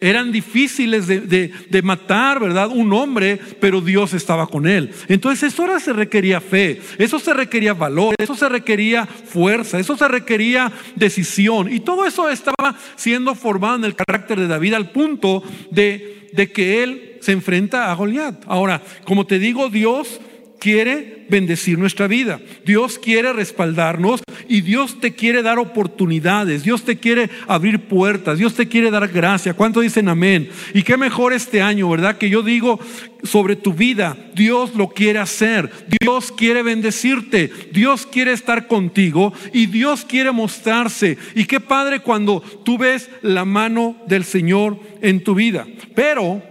eran 0.00 0.30
difíciles 0.30 1.06
de, 1.06 1.82
matar, 1.82 2.40
¿verdad? 2.40 2.68
Un 2.70 2.92
hombre, 2.92 3.40
pero 3.60 3.80
Dios 3.80 4.12
estaba 4.12 4.46
con 4.46 4.66
él. 4.66 4.90
Entonces 5.08 5.52
eso 5.52 5.62
ahora 5.62 5.80
se 5.80 5.92
requería 5.92 6.40
fe, 6.40 6.80
eso 6.98 7.18
se 7.18 7.32
requería 7.32 7.74
valor, 7.74 8.14
eso 8.18 8.34
se 8.34 8.48
requería 8.48 9.06
fuerza, 9.06 9.78
eso 9.78 9.96
se 9.96 10.08
requería 10.08 10.72
decisión. 10.94 11.72
Y 11.72 11.80
todo 11.80 12.04
eso 12.04 12.28
estaba 12.28 12.76
siendo 12.96 13.34
formado 13.34 13.76
en 13.76 13.84
el 13.84 13.94
carácter 13.94 14.38
de 14.38 14.48
David 14.48 14.74
al 14.74 14.90
punto 14.90 15.42
de, 15.70 16.28
de 16.32 16.52
que 16.52 16.82
él 16.82 17.16
se 17.20 17.32
enfrenta 17.32 17.90
a 17.90 17.94
Goliat. 17.94 18.44
Ahora, 18.46 18.82
como 19.04 19.26
te 19.26 19.38
digo, 19.38 19.68
Dios 19.70 20.20
quiere 20.58 21.26
bendecir 21.28 21.78
nuestra 21.78 22.06
vida. 22.06 22.40
Dios 22.64 22.98
quiere 22.98 23.32
respaldarnos 23.32 24.22
y 24.48 24.60
Dios 24.60 25.00
te 25.00 25.14
quiere 25.14 25.42
dar 25.42 25.58
oportunidades. 25.58 26.62
Dios 26.62 26.84
te 26.84 26.98
quiere 26.98 27.30
abrir 27.46 27.80
puertas. 27.80 28.38
Dios 28.38 28.54
te 28.54 28.68
quiere 28.68 28.90
dar 28.90 29.08
gracia. 29.08 29.54
¿Cuánto 29.54 29.80
dicen 29.80 30.08
amén? 30.08 30.48
Y 30.74 30.82
qué 30.82 30.96
mejor 30.96 31.32
este 31.32 31.62
año, 31.62 31.88
¿verdad? 31.88 32.18
Que 32.18 32.30
yo 32.30 32.42
digo 32.42 32.78
sobre 33.22 33.56
tu 33.56 33.72
vida, 33.72 34.16
Dios 34.34 34.74
lo 34.74 34.88
quiere 34.88 35.18
hacer. 35.18 35.70
Dios 36.00 36.32
quiere 36.32 36.62
bendecirte. 36.62 37.50
Dios 37.72 38.06
quiere 38.06 38.32
estar 38.32 38.66
contigo 38.66 39.32
y 39.52 39.66
Dios 39.66 40.04
quiere 40.04 40.30
mostrarse. 40.32 41.18
Y 41.34 41.44
qué 41.44 41.60
padre 41.60 42.00
cuando 42.00 42.40
tú 42.64 42.78
ves 42.78 43.10
la 43.22 43.44
mano 43.44 43.96
del 44.06 44.24
Señor 44.24 44.78
en 45.02 45.22
tu 45.22 45.34
vida. 45.34 45.66
Pero, 45.94 46.42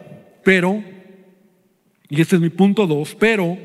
pero, 0.44 0.84
y 2.10 2.22
este 2.22 2.36
es 2.36 2.42
mi 2.42 2.50
punto 2.50 2.86
dos, 2.86 3.16
pero 3.16 3.58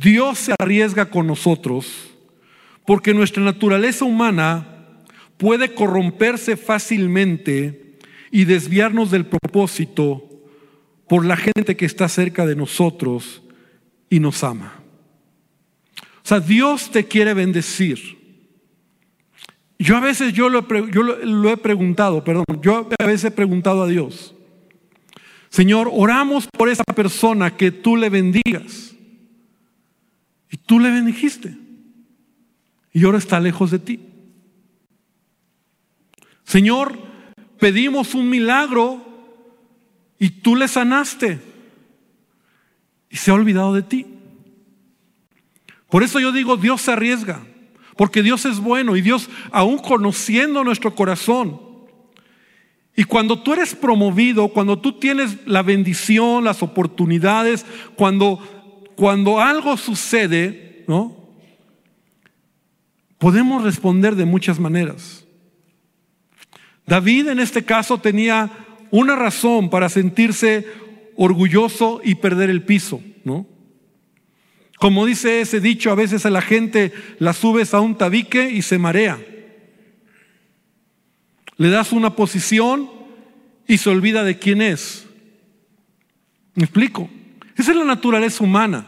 Dios 0.00 0.38
se 0.38 0.54
arriesga 0.58 1.10
con 1.10 1.26
nosotros 1.26 2.10
porque 2.86 3.12
nuestra 3.12 3.42
naturaleza 3.42 4.04
humana 4.04 4.66
puede 5.36 5.74
corromperse 5.74 6.56
fácilmente 6.56 7.98
y 8.30 8.44
desviarnos 8.44 9.10
del 9.10 9.26
propósito 9.26 10.26
por 11.06 11.26
la 11.26 11.36
gente 11.36 11.76
que 11.76 11.84
está 11.84 12.08
cerca 12.08 12.46
de 12.46 12.56
nosotros 12.56 13.42
y 14.08 14.20
nos 14.20 14.42
ama. 14.42 14.74
O 15.98 16.28
sea, 16.30 16.40
Dios 16.40 16.90
te 16.90 17.04
quiere 17.04 17.34
bendecir. 17.34 18.18
Yo 19.78 19.96
a 19.96 20.00
veces 20.00 20.32
yo 20.32 20.48
lo, 20.48 20.62
lo 20.62 21.50
he 21.50 21.56
preguntado, 21.56 22.22
perdón, 22.24 22.44
yo 22.62 22.88
a 22.98 23.06
veces 23.06 23.24
he 23.24 23.30
preguntado 23.30 23.82
a 23.82 23.88
Dios, 23.88 24.34
Señor, 25.48 25.90
oramos 25.92 26.46
por 26.46 26.68
esa 26.68 26.84
persona 26.84 27.56
que 27.56 27.70
tú 27.70 27.96
le 27.96 28.08
bendigas. 28.08 28.89
Y 30.50 30.56
tú 30.56 30.80
le 30.80 30.90
bendijiste. 30.90 31.56
Y 32.92 33.04
ahora 33.04 33.18
está 33.18 33.38
lejos 33.38 33.70
de 33.70 33.78
ti. 33.78 34.00
Señor, 36.44 36.98
pedimos 37.58 38.14
un 38.14 38.28
milagro 38.28 39.04
y 40.18 40.30
tú 40.30 40.56
le 40.56 40.66
sanaste. 40.66 41.40
Y 43.08 43.16
se 43.16 43.30
ha 43.30 43.34
olvidado 43.34 43.72
de 43.72 43.82
ti. 43.82 44.06
Por 45.88 46.02
eso 46.02 46.20
yo 46.20 46.32
digo, 46.32 46.56
Dios 46.56 46.82
se 46.82 46.92
arriesga. 46.92 47.40
Porque 47.96 48.22
Dios 48.22 48.44
es 48.46 48.58
bueno 48.60 48.96
y 48.96 49.02
Dios, 49.02 49.28
aún 49.52 49.78
conociendo 49.78 50.64
nuestro 50.64 50.94
corazón, 50.94 51.70
y 52.96 53.04
cuando 53.04 53.40
tú 53.42 53.52
eres 53.52 53.74
promovido, 53.74 54.48
cuando 54.48 54.78
tú 54.78 54.92
tienes 54.92 55.38
la 55.46 55.62
bendición, 55.62 56.44
las 56.44 56.62
oportunidades, 56.62 57.64
cuando 57.96 58.40
cuando 59.00 59.40
algo 59.40 59.78
sucede, 59.78 60.84
¿no? 60.86 61.16
Podemos 63.16 63.64
responder 63.64 64.14
de 64.14 64.26
muchas 64.26 64.60
maneras. 64.60 65.24
David 66.86 67.28
en 67.28 67.40
este 67.40 67.64
caso 67.64 67.96
tenía 67.96 68.50
una 68.90 69.16
razón 69.16 69.70
para 69.70 69.88
sentirse 69.88 70.66
orgulloso 71.16 72.02
y 72.04 72.16
perder 72.16 72.50
el 72.50 72.62
piso, 72.62 73.00
¿no? 73.24 73.46
Como 74.78 75.06
dice 75.06 75.40
ese 75.40 75.62
dicho, 75.62 75.90
a 75.90 75.94
veces 75.94 76.26
a 76.26 76.30
la 76.30 76.42
gente 76.42 76.92
la 77.18 77.32
subes 77.32 77.72
a 77.72 77.80
un 77.80 77.96
tabique 77.96 78.50
y 78.50 78.60
se 78.60 78.76
marea. 78.76 79.18
Le 81.56 81.70
das 81.70 81.92
una 81.92 82.16
posición 82.16 82.90
y 83.66 83.78
se 83.78 83.88
olvida 83.88 84.24
de 84.24 84.38
quién 84.38 84.60
es. 84.60 85.06
¿Me 86.54 86.64
explico? 86.64 87.08
Esa 87.60 87.72
es 87.72 87.76
la 87.76 87.84
naturaleza 87.84 88.42
humana. 88.42 88.86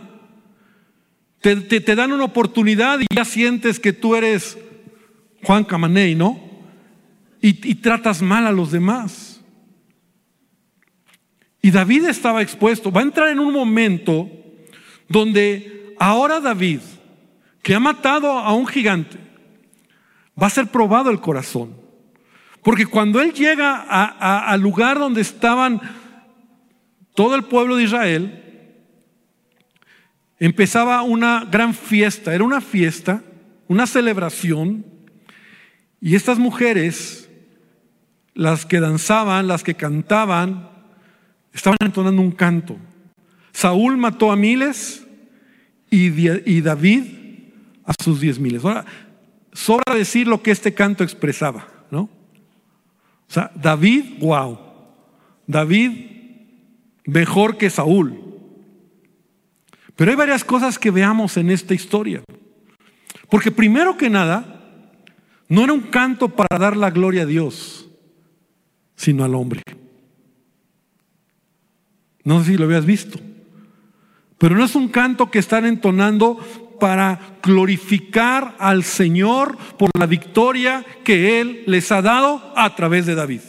Te, 1.42 1.94
dan 1.94 2.10
una 2.10 2.24
oportunidad 2.24 3.00
y 3.00 3.06
ya 3.14 3.26
sientes 3.26 3.78
que 3.78 3.92
tú 3.92 4.16
eres 4.16 4.56
Juan 5.42 5.64
Camaney, 5.64 6.14
¿no? 6.14 6.40
Y, 7.42 7.70
y 7.70 7.74
tratas 7.74 8.22
mal 8.22 8.46
a 8.46 8.52
los 8.52 8.72
demás. 8.72 9.42
Y 11.60 11.70
David 11.70 12.06
estaba 12.06 12.40
expuesto. 12.40 12.90
Va 12.90 13.02
a 13.02 13.04
entrar 13.04 13.28
en 13.28 13.40
un 13.40 13.52
momento 13.52 14.30
donde 15.06 15.94
ahora 15.98 16.40
David, 16.40 16.80
que 17.62 17.74
ha 17.74 17.80
matado 17.80 18.30
a 18.30 18.54
un 18.54 18.66
gigante, 18.66 19.18
va 20.40 20.46
a 20.46 20.50
ser 20.50 20.68
probado 20.68 21.10
el 21.10 21.20
corazón. 21.20 21.76
Porque 22.62 22.86
cuando 22.86 23.20
él 23.20 23.34
llega 23.34 23.82
al 23.82 24.60
lugar 24.62 24.98
donde 24.98 25.20
estaban 25.20 25.78
todo 27.14 27.34
el 27.34 27.44
pueblo 27.44 27.76
de 27.76 27.84
Israel, 27.84 28.41
empezaba 30.46 31.02
una 31.02 31.44
gran 31.44 31.72
fiesta, 31.72 32.34
era 32.34 32.42
una 32.42 32.60
fiesta, 32.60 33.22
una 33.68 33.86
celebración, 33.86 34.84
y 36.00 36.16
estas 36.16 36.40
mujeres, 36.40 37.30
las 38.34 38.66
que 38.66 38.80
danzaban, 38.80 39.46
las 39.46 39.62
que 39.62 39.76
cantaban, 39.76 40.68
estaban 41.52 41.76
entonando 41.80 42.20
un 42.20 42.32
canto. 42.32 42.76
Saúl 43.52 43.96
mató 43.96 44.32
a 44.32 44.36
miles 44.36 45.06
y, 45.90 46.60
David 46.60 47.04
a 47.84 47.94
sus 48.02 48.20
diez 48.20 48.40
miles. 48.40 48.64
Ahora, 48.64 48.84
sobra 49.52 49.94
decir 49.94 50.26
lo 50.26 50.42
que 50.42 50.50
este 50.50 50.74
canto 50.74 51.04
expresaba, 51.04 51.68
¿no? 51.92 52.00
O 52.00 53.28
sea, 53.28 53.52
David, 53.54 54.18
wow. 54.18 54.58
David 55.46 55.92
mejor 57.04 57.58
que 57.58 57.70
Saúl. 57.70 58.31
Pero 59.96 60.10
hay 60.10 60.16
varias 60.16 60.44
cosas 60.44 60.78
que 60.78 60.90
veamos 60.90 61.36
en 61.36 61.50
esta 61.50 61.74
historia. 61.74 62.22
Porque 63.28 63.50
primero 63.50 63.96
que 63.96 64.10
nada, 64.10 64.62
no 65.48 65.64
era 65.64 65.72
un 65.72 65.82
canto 65.82 66.28
para 66.28 66.58
dar 66.58 66.76
la 66.76 66.90
gloria 66.90 67.22
a 67.22 67.26
Dios, 67.26 67.88
sino 68.96 69.24
al 69.24 69.34
hombre. 69.34 69.62
No 72.24 72.40
sé 72.40 72.52
si 72.52 72.56
lo 72.56 72.64
habías 72.64 72.86
visto. 72.86 73.18
Pero 74.38 74.56
no 74.56 74.64
es 74.64 74.74
un 74.74 74.88
canto 74.88 75.30
que 75.30 75.38
están 75.38 75.66
entonando 75.66 76.38
para 76.80 77.36
glorificar 77.42 78.56
al 78.58 78.82
Señor 78.82 79.56
por 79.78 79.90
la 79.96 80.06
victoria 80.06 80.84
que 81.04 81.40
Él 81.40 81.62
les 81.66 81.92
ha 81.92 82.02
dado 82.02 82.52
a 82.56 82.74
través 82.74 83.06
de 83.06 83.14
David. 83.14 83.40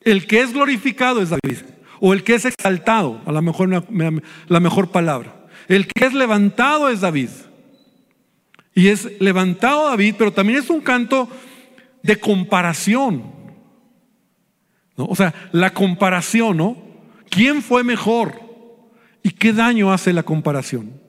El 0.00 0.26
que 0.26 0.40
es 0.40 0.52
glorificado 0.52 1.22
es 1.22 1.30
David 1.30 1.58
o 2.00 2.12
el 2.12 2.22
que 2.22 2.34
es 2.34 2.44
exaltado, 2.44 3.20
a 3.26 3.32
lo 3.32 3.42
mejor 3.42 3.84
la 4.48 4.60
mejor 4.60 4.90
palabra. 4.90 5.46
El 5.68 5.86
que 5.86 6.06
es 6.06 6.12
levantado 6.12 6.88
es 6.88 7.00
David. 7.00 7.30
Y 8.74 8.88
es 8.88 9.20
levantado 9.20 9.86
David, 9.86 10.16
pero 10.18 10.32
también 10.32 10.58
es 10.58 10.68
un 10.68 10.80
canto 10.80 11.28
de 12.02 12.18
comparación. 12.18 13.22
O 14.96 15.14
sea, 15.16 15.34
la 15.52 15.72
comparación, 15.72 16.56
¿no? 16.56 16.76
¿Quién 17.30 17.62
fue 17.62 17.82
mejor? 17.82 18.40
¿Y 19.22 19.30
qué 19.30 19.52
daño 19.52 19.92
hace 19.92 20.12
la 20.12 20.22
comparación? 20.22 21.00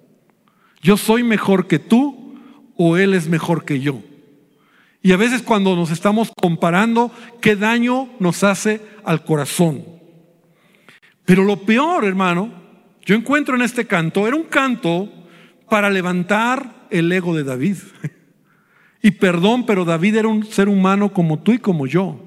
¿Yo 0.81 0.97
soy 0.97 1.23
mejor 1.23 1.67
que 1.67 1.79
tú 1.79 2.35
o 2.77 2.97
él 2.97 3.13
es 3.13 3.27
mejor 3.27 3.65
que 3.65 3.79
yo? 3.79 4.01
Y 5.01 5.11
a 5.11 5.17
veces 5.17 5.41
cuando 5.41 5.75
nos 5.75 5.91
estamos 5.91 6.31
comparando, 6.41 7.11
¿qué 7.41 7.55
daño 7.55 8.09
nos 8.19 8.43
hace 8.43 8.81
al 9.03 9.23
corazón? 9.23 9.83
Pero 11.25 11.43
lo 11.43 11.57
peor, 11.57 12.05
hermano, 12.05 12.51
yo 13.03 13.15
encuentro 13.15 13.55
en 13.55 13.63
este 13.63 13.85
canto, 13.85 14.27
era 14.27 14.35
un 14.35 14.43
canto 14.43 15.09
para 15.69 15.89
levantar 15.89 16.87
el 16.89 17.11
ego 17.11 17.35
de 17.35 17.43
David. 17.43 17.77
Y 19.01 19.11
perdón, 19.11 19.67
pero 19.67 19.85
David 19.85 20.15
era 20.15 20.27
un 20.27 20.47
ser 20.47 20.67
humano 20.67 21.13
como 21.13 21.37
tú 21.37 21.51
y 21.51 21.59
como 21.59 21.85
yo, 21.85 22.19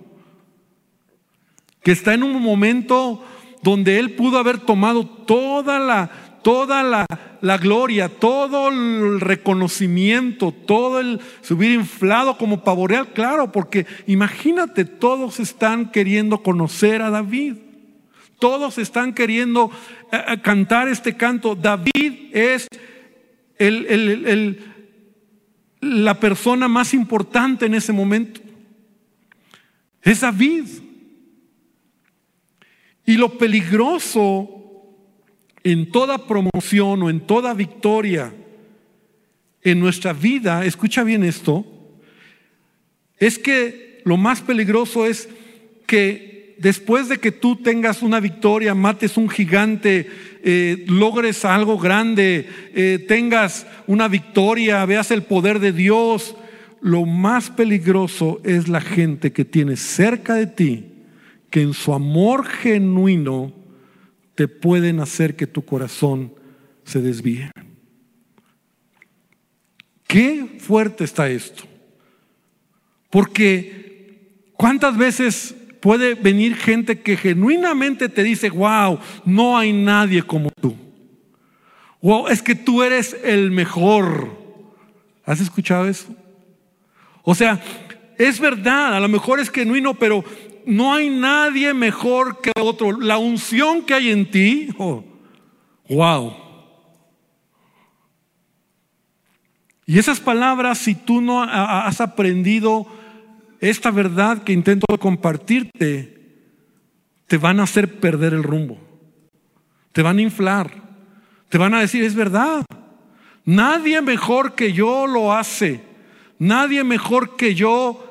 que 1.83 1.90
está 1.90 2.14
en 2.14 2.23
un 2.23 2.40
momento 2.40 3.21
donde 3.64 3.99
él 3.99 4.12
pudo 4.12 4.38
haber 4.38 4.59
tomado 4.59 5.05
toda 5.05 5.81
la, 5.81 6.09
toda 6.43 6.85
la, 6.85 7.07
la, 7.40 7.59
gloria, 7.59 8.09
todo 8.09 8.69
el 8.69 9.19
reconocimiento, 9.21 10.52
todo 10.52 11.00
el 11.00 11.19
subir 11.40 11.73
inflado 11.73 12.38
como 12.38 12.62
pavoreal, 12.62 13.09
claro, 13.09 13.50
porque 13.50 13.85
imagínate, 14.07 14.85
todos 14.85 15.40
están 15.40 15.90
queriendo 15.90 16.45
conocer 16.45 17.02
a 17.02 17.11
David. 17.11 17.57
Todos 18.38 18.78
están 18.78 19.14
queriendo 19.14 19.71
eh, 20.12 20.25
eh, 20.28 20.40
cantar 20.40 20.88
este 20.88 21.16
canto. 21.16 21.54
David 21.54 22.35
es 22.37 22.66
la 25.80 26.21
persona 26.21 26.68
más 26.68 26.95
importante 26.95 27.66
en 27.66 27.75
ese 27.75 27.92
momento. 27.92 28.40
Es 30.02 30.21
David. 30.21 30.64
Y 33.04 33.16
lo 33.16 33.37
peligroso 33.38 34.59
en 35.64 35.90
toda 35.90 36.26
promoción 36.26 37.02
o 37.02 37.11
en 37.11 37.21
toda 37.21 37.54
victoria 37.54 38.33
en 39.62 39.80
nuestra 39.80 40.12
vida, 40.12 40.64
escucha 40.64 41.02
bien 41.02 41.25
esto, 41.25 41.66
es 43.16 43.38
que 43.38 44.00
lo 44.04 44.16
más 44.16 44.40
peligroso 44.40 45.04
es 45.04 45.28
que 45.87 46.38
después 46.59 47.09
de 47.09 47.19
que 47.19 47.33
tú 47.33 47.57
tengas 47.57 48.03
una 48.03 48.21
victoria, 48.21 48.75
mates 48.75 49.17
un 49.17 49.29
gigante, 49.29 50.09
eh, 50.43 50.85
logres 50.88 51.45
algo 51.45 51.79
grande, 51.79 52.49
eh, 52.75 53.05
tengas 53.07 53.67
una 53.87 54.09
victoria, 54.09 54.85
veas 54.85 55.11
el 55.11 55.23
poder 55.23 55.61
de 55.61 55.73
Dios, 55.73 56.37
lo 56.81 57.07
más 57.07 57.50
peligroso 57.50 58.41
es 58.45 58.69
la 58.69 58.81
gente 58.81 59.33
que 59.33 59.45
tiene 59.45 59.77
cerca 59.77 60.35
de 60.35 60.47
ti, 60.47 60.93
que 61.50 61.62
en 61.62 61.73
su 61.73 61.93
amor 61.93 62.47
genuino 62.47 63.53
te 64.35 64.47
pueden 64.47 65.00
hacer 65.00 65.35
que 65.35 65.47
tu 65.47 65.65
corazón 65.65 66.33
se 66.85 67.00
desvíe. 67.00 67.50
Qué 70.07 70.59
fuerte 70.59 71.05
está 71.05 71.29
esto. 71.29 71.65
Porque 73.11 74.50
¿cuántas 74.53 74.97
veces 74.97 75.55
puede 75.81 76.15
venir 76.15 76.57
gente 76.57 77.01
que 77.01 77.17
genuinamente 77.17 78.09
te 78.09 78.23
dice, 78.23 78.51
wow, 78.51 78.99
no 79.25 79.57
hay 79.57 79.73
nadie 79.73 80.23
como 80.23 80.51
tú. 80.61 80.77
Wow, 82.01 82.29
es 82.29 82.43
que 82.43 82.55
tú 82.55 82.83
eres 82.83 83.17
el 83.25 83.51
mejor. 83.51 84.37
¿Has 85.25 85.41
escuchado 85.41 85.89
eso? 85.89 86.15
O 87.23 87.35
sea, 87.35 87.61
es 88.17 88.41
verdad, 88.41 88.95
a 88.95 89.01
lo 89.01 89.09
mejor 89.09 89.41
es 89.41 89.51
genuino, 89.51 89.95
pero 89.95 90.25
no 90.67 90.95
hay 90.95 91.11
nadie 91.11 91.75
mejor 91.75 92.41
que 92.41 92.53
otro. 92.61 92.93
La 92.93 93.19
unción 93.19 93.83
que 93.83 93.95
hay 93.95 94.11
en 94.11 94.31
ti, 94.31 94.69
oh, 94.79 95.05
wow. 95.89 96.35
Y 99.87 99.99
esas 99.99 100.21
palabras, 100.21 100.79
si 100.79 100.95
tú 100.95 101.23
no 101.23 101.43
has 101.43 102.01
aprendido 102.03 102.87
esta 103.61 103.91
verdad 103.91 104.43
que 104.43 104.53
intento 104.53 104.87
compartirte, 104.99 106.19
te 107.27 107.38
van 107.38 107.61
a 107.61 107.65
hacer 107.65 108.00
perder 108.00 108.33
el 108.33 108.43
rumbo. 108.43 108.79
Te 109.93 110.03
van 110.03 110.19
a 110.19 110.23
inflar. 110.23 110.71
Te 111.49 111.59
van 111.59 111.75
a 111.75 111.81
decir, 111.81 112.05
es 112.05 112.15
verdad. 112.15 112.65
Nadie 113.45 114.00
mejor 114.00 114.55
que 114.55 114.73
yo 114.73 115.07
lo 115.07 115.33
hace. 115.33 115.81
Nadie 116.38 116.85
mejor 116.85 117.37
que 117.37 117.55
yo. 117.55 118.05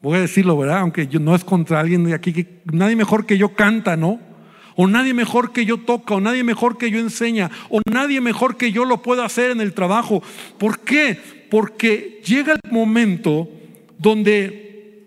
Voy 0.00 0.18
a 0.18 0.20
decirlo, 0.20 0.56
¿verdad? 0.56 0.80
Aunque 0.80 1.06
yo, 1.08 1.18
no 1.20 1.34
es 1.34 1.42
contra 1.42 1.80
alguien 1.80 2.04
de 2.04 2.14
aquí. 2.14 2.32
Que, 2.32 2.62
nadie 2.72 2.96
mejor 2.96 3.26
que 3.26 3.38
yo 3.38 3.54
canta, 3.54 3.96
¿no? 3.96 4.20
O 4.76 4.86
nadie 4.86 5.12
mejor 5.12 5.52
que 5.52 5.64
yo 5.64 5.78
toca, 5.78 6.14
o 6.14 6.20
nadie 6.20 6.44
mejor 6.44 6.78
que 6.78 6.90
yo 6.90 7.00
enseña, 7.00 7.50
o 7.68 7.80
nadie 7.90 8.20
mejor 8.20 8.56
que 8.56 8.70
yo 8.70 8.84
lo 8.84 9.02
pueda 9.02 9.24
hacer 9.24 9.50
en 9.50 9.60
el 9.60 9.72
trabajo. 9.72 10.22
¿Por 10.56 10.80
qué? 10.80 11.18
Porque 11.50 12.20
llega 12.24 12.52
el 12.52 12.70
momento 12.70 13.48
donde 13.98 15.06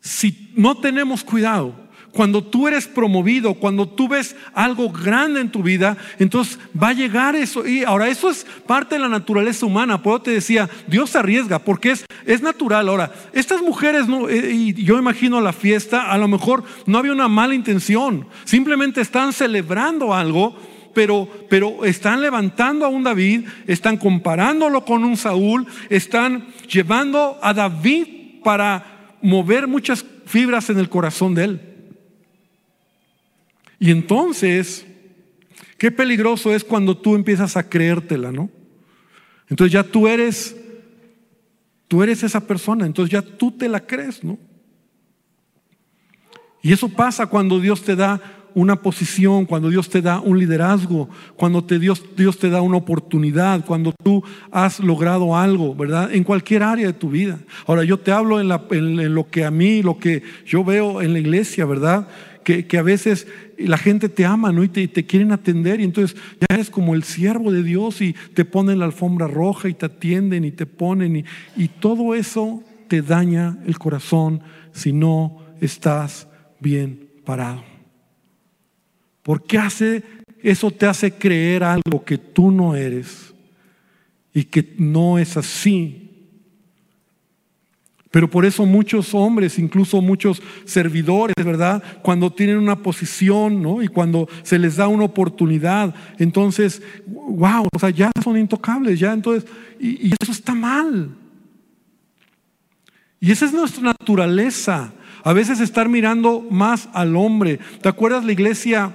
si 0.00 0.52
no 0.54 0.76
tenemos 0.76 1.24
cuidado, 1.24 1.82
cuando 2.12 2.44
tú 2.44 2.68
eres 2.68 2.86
promovido, 2.86 3.54
cuando 3.54 3.88
tú 3.88 4.06
ves 4.06 4.36
algo 4.52 4.90
grande 4.90 5.40
en 5.40 5.50
tu 5.50 5.62
vida, 5.62 5.96
entonces 6.18 6.58
va 6.80 6.88
a 6.88 6.92
llegar 6.92 7.34
eso. 7.34 7.66
Y 7.66 7.84
ahora 7.84 8.08
eso 8.08 8.28
es 8.28 8.46
parte 8.66 8.96
de 8.96 9.00
la 9.00 9.08
naturaleza 9.08 9.64
humana. 9.64 10.02
Por 10.02 10.16
eso 10.16 10.22
te 10.24 10.30
decía, 10.32 10.68
Dios 10.86 11.16
arriesga, 11.16 11.58
porque 11.58 11.92
es, 11.92 12.04
es 12.26 12.42
natural. 12.42 12.88
Ahora, 12.88 13.12
estas 13.32 13.62
mujeres, 13.62 14.08
no, 14.08 14.28
eh, 14.28 14.52
y 14.52 14.74
yo 14.74 14.98
imagino 14.98 15.40
la 15.40 15.54
fiesta, 15.54 16.12
a 16.12 16.18
lo 16.18 16.28
mejor 16.28 16.64
no 16.84 16.98
había 16.98 17.12
una 17.12 17.28
mala 17.28 17.54
intención, 17.54 18.26
simplemente 18.44 19.00
están 19.00 19.32
celebrando 19.32 20.14
algo 20.14 20.54
pero, 20.94 21.28
pero 21.48 21.84
están 21.84 22.20
levantando 22.20 22.84
a 22.84 22.88
un 22.88 23.02
David, 23.02 23.46
están 23.66 23.96
comparándolo 23.96 24.84
con 24.84 25.04
un 25.04 25.16
Saúl, 25.16 25.66
están 25.88 26.48
llevando 26.70 27.38
a 27.42 27.54
David 27.54 28.40
para 28.42 29.16
mover 29.22 29.66
muchas 29.66 30.04
fibras 30.26 30.70
en 30.70 30.78
el 30.78 30.88
corazón 30.88 31.34
de 31.34 31.44
él. 31.44 31.60
Y 33.78 33.90
entonces, 33.90 34.86
qué 35.78 35.90
peligroso 35.90 36.54
es 36.54 36.64
cuando 36.64 36.96
tú 36.96 37.14
empiezas 37.14 37.56
a 37.56 37.68
creértela, 37.68 38.30
¿no? 38.30 38.50
Entonces 39.48 39.72
ya 39.72 39.82
tú 39.82 40.06
eres, 40.06 40.56
tú 41.88 42.02
eres 42.02 42.22
esa 42.22 42.46
persona, 42.46 42.86
entonces 42.86 43.12
ya 43.12 43.22
tú 43.22 43.50
te 43.50 43.68
la 43.68 43.84
crees, 43.84 44.22
¿no? 44.22 44.38
Y 46.62 46.72
eso 46.72 46.88
pasa 46.88 47.26
cuando 47.26 47.58
Dios 47.58 47.82
te 47.82 47.96
da 47.96 48.20
una 48.54 48.76
posición, 48.76 49.46
cuando 49.46 49.70
Dios 49.70 49.88
te 49.88 50.02
da 50.02 50.20
un 50.20 50.38
liderazgo, 50.38 51.08
cuando 51.36 51.64
te, 51.64 51.78
Dios, 51.78 52.02
Dios 52.16 52.38
te 52.38 52.50
da 52.50 52.60
una 52.60 52.76
oportunidad, 52.76 53.64
cuando 53.64 53.92
tú 54.02 54.22
has 54.50 54.80
logrado 54.80 55.36
algo, 55.36 55.74
¿verdad? 55.74 56.12
En 56.12 56.24
cualquier 56.24 56.62
área 56.62 56.86
de 56.86 56.92
tu 56.92 57.10
vida. 57.10 57.38
Ahora, 57.66 57.84
yo 57.84 57.98
te 57.98 58.12
hablo 58.12 58.40
en, 58.40 59.14
lo 59.14 59.30
que 59.30 59.44
a 59.44 59.50
mí, 59.50 59.82
lo 59.82 59.98
que 59.98 60.22
yo 60.46 60.64
veo 60.64 61.02
en 61.02 61.12
la 61.12 61.18
iglesia, 61.18 61.64
¿verdad? 61.64 62.08
Que, 62.44 62.66
a 62.76 62.82
veces 62.82 63.28
la 63.56 63.78
gente 63.78 64.08
te 64.08 64.24
ama, 64.24 64.52
¿no? 64.52 64.64
Y 64.64 64.68
te, 64.68 64.88
te, 64.88 65.06
quieren 65.06 65.30
atender 65.30 65.80
y 65.80 65.84
entonces 65.84 66.16
ya 66.40 66.54
eres 66.54 66.70
como 66.70 66.94
el 66.94 67.04
siervo 67.04 67.52
de 67.52 67.62
Dios 67.62 68.00
y 68.00 68.16
te 68.34 68.44
ponen 68.44 68.80
la 68.80 68.86
alfombra 68.86 69.28
roja 69.28 69.68
y 69.68 69.74
te 69.74 69.86
atienden 69.86 70.44
y 70.44 70.50
te 70.50 70.66
ponen 70.66 71.16
y, 71.16 71.24
y 71.56 71.68
todo 71.68 72.14
eso 72.14 72.64
te 72.88 73.00
daña 73.00 73.58
el 73.64 73.78
corazón 73.78 74.42
si 74.72 74.92
no 74.92 75.38
estás 75.60 76.26
bien 76.60 77.08
parado. 77.24 77.71
Porque 79.22 79.58
hace, 79.58 80.02
eso 80.42 80.70
te 80.70 80.86
hace 80.86 81.12
creer 81.12 81.64
algo 81.64 82.04
que 82.04 82.18
tú 82.18 82.50
no 82.50 82.74
eres 82.74 83.32
y 84.34 84.44
que 84.44 84.74
no 84.78 85.18
es 85.18 85.36
así. 85.36 86.02
Pero 88.10 88.28
por 88.28 88.44
eso 88.44 88.66
muchos 88.66 89.14
hombres, 89.14 89.58
incluso 89.58 90.02
muchos 90.02 90.42
servidores, 90.66 91.34
¿verdad? 91.42 91.82
Cuando 92.02 92.30
tienen 92.30 92.58
una 92.58 92.76
posición, 92.76 93.62
¿no? 93.62 93.82
Y 93.82 93.88
cuando 93.88 94.28
se 94.42 94.58
les 94.58 94.76
da 94.76 94.86
una 94.86 95.04
oportunidad, 95.04 95.94
entonces, 96.18 96.82
wow, 97.06 97.66
o 97.72 97.78
sea, 97.78 97.88
ya 97.88 98.10
son 98.22 98.36
intocables, 98.36 99.00
ya 99.00 99.14
entonces, 99.14 99.48
y, 99.80 100.08
y 100.08 100.14
eso 100.20 100.30
está 100.30 100.54
mal. 100.54 101.16
Y 103.18 103.30
esa 103.30 103.46
es 103.46 103.54
nuestra 103.54 103.82
naturaleza. 103.82 104.92
A 105.24 105.32
veces 105.32 105.60
estar 105.60 105.88
mirando 105.88 106.44
más 106.50 106.90
al 106.92 107.16
hombre. 107.16 107.60
¿Te 107.80 107.88
acuerdas 107.88 108.26
la 108.26 108.32
iglesia 108.32 108.94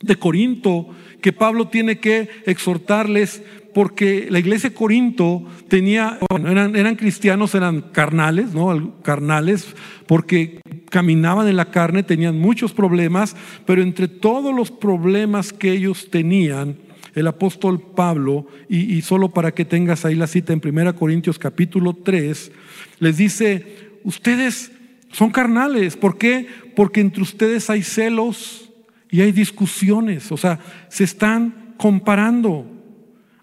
de 0.00 0.16
Corinto 0.16 0.88
que 1.20 1.32
Pablo 1.32 1.68
tiene 1.68 1.98
que 1.98 2.28
exhortarles 2.46 3.42
porque 3.76 4.28
la 4.30 4.38
iglesia 4.38 4.70
de 4.70 4.74
Corinto 4.74 5.44
tenía, 5.68 6.18
bueno, 6.30 6.50
eran, 6.50 6.76
eran, 6.76 6.96
cristianos, 6.96 7.54
eran 7.54 7.82
carnales, 7.92 8.54
¿no? 8.54 9.02
Carnales, 9.02 9.66
porque 10.06 10.60
caminaban 10.88 11.46
en 11.46 11.56
la 11.56 11.70
carne, 11.70 12.02
tenían 12.02 12.38
muchos 12.38 12.72
problemas, 12.72 13.36
pero 13.66 13.82
entre 13.82 14.08
todos 14.08 14.54
los 14.54 14.70
problemas 14.70 15.52
que 15.52 15.72
ellos 15.72 16.08
tenían, 16.10 16.76
el 17.14 17.26
apóstol 17.26 17.82
Pablo, 17.94 18.46
y, 18.66 18.94
y 18.94 19.02
solo 19.02 19.28
para 19.28 19.52
que 19.52 19.66
tengas 19.66 20.06
ahí 20.06 20.14
la 20.14 20.26
cita 20.26 20.54
en 20.54 20.62
1 20.64 20.96
Corintios 20.96 21.38
capítulo 21.38 21.92
3, 21.92 22.52
les 22.98 23.16
dice, 23.18 23.90
ustedes 24.04 24.72
son 25.12 25.30
carnales, 25.30 25.98
¿por 25.98 26.16
qué? 26.16 26.46
Porque 26.74 27.00
entre 27.00 27.20
ustedes 27.20 27.68
hay 27.68 27.82
celos, 27.82 28.65
y 29.10 29.20
hay 29.20 29.32
discusiones, 29.32 30.32
o 30.32 30.36
sea, 30.36 30.58
se 30.88 31.04
están 31.04 31.74
comparando, 31.76 32.66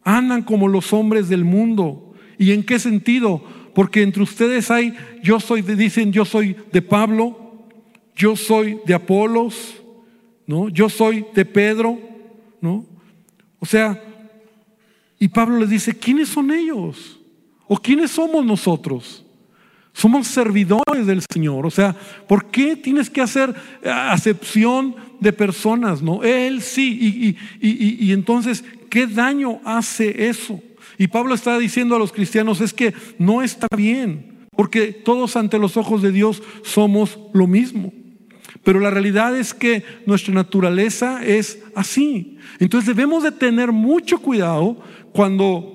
andan 0.04 0.43
como 0.43 0.67
los 0.67 0.91
hombres 0.93 1.30
del 1.30 1.45
mundo. 1.45 2.13
¿Y 2.38 2.52
en 2.52 2.63
qué 2.63 2.80
sentido? 2.80 3.43
Porque 3.73 4.02
entre 4.02 4.23
ustedes 4.23 4.69
hay, 4.71 4.93
yo 5.21 5.39
soy, 5.39 5.62
dicen, 5.62 6.12
yo 6.12 6.26
soy 6.26 6.56
de 6.71 6.82
Pablo, 6.82 7.67
yo 8.15 8.36
soy 8.36 8.80
de 8.86 8.93
Apolos, 8.93 9.82
¿no? 10.45 10.69
Yo 10.69 10.89
soy 10.89 11.26
de 11.34 11.45
Pedro, 11.45 11.97
¿no? 12.62 12.86
O 13.60 13.65
sea, 13.65 14.02
y 15.19 15.30
Pablo 15.30 15.58
les 15.58 15.69
dice, 15.69 15.97
¿quiénes 15.97 16.30
son 16.30 16.52
ellos? 16.52 17.19
¿O 17.67 17.78
quiénes 17.78 18.12
somos 18.12 18.45
nosotros? 18.45 19.26
Somos 19.93 20.28
servidores 20.28 21.06
del 21.06 21.21
Señor. 21.32 21.65
O 21.65 21.71
sea, 21.71 21.95
¿por 22.28 22.52
qué 22.52 22.76
tienes 22.76 23.10
que 23.10 23.21
hacer 23.21 23.56
acepción 23.86 24.95
de 25.23 25.33
personas? 25.33 26.01
No, 26.01 26.23
Él 26.23 26.62
sí. 26.62 27.38
Y, 27.62 27.67
y, 27.67 28.07
y, 28.07 28.12
entonces, 28.12 28.63
¿qué 28.89 29.07
daño 29.07 29.59
hace 29.65 30.27
eso? 30.27 30.62
Y 30.97 31.07
Pablo 31.07 31.33
está 31.33 31.57
diciendo 31.57 31.95
a 31.95 31.99
los 31.99 32.12
cristianos, 32.12 32.62
es 32.62 32.73
que 32.73 32.93
no 33.17 33.41
está 33.41 33.67
bien, 33.75 34.47
porque 34.55 34.91
todos 34.91 35.36
ante 35.36 35.57
los 35.57 35.77
ojos 35.77 36.01
de 36.01 36.12
Dios 36.12 36.43
somos 36.63 37.17
lo 37.33 37.47
mismo. 37.47 37.91
Pero 38.63 38.79
la 38.79 38.91
realidad 38.91 39.36
es 39.36 39.53
que 39.53 39.83
nuestra 40.05 40.33
naturaleza 40.33 41.25
es 41.25 41.59
así. 41.75 42.38
Entonces 42.59 42.88
debemos 42.88 43.23
de 43.23 43.31
tener 43.31 43.71
mucho 43.71 44.19
cuidado 44.19 44.77
cuando 45.12 45.73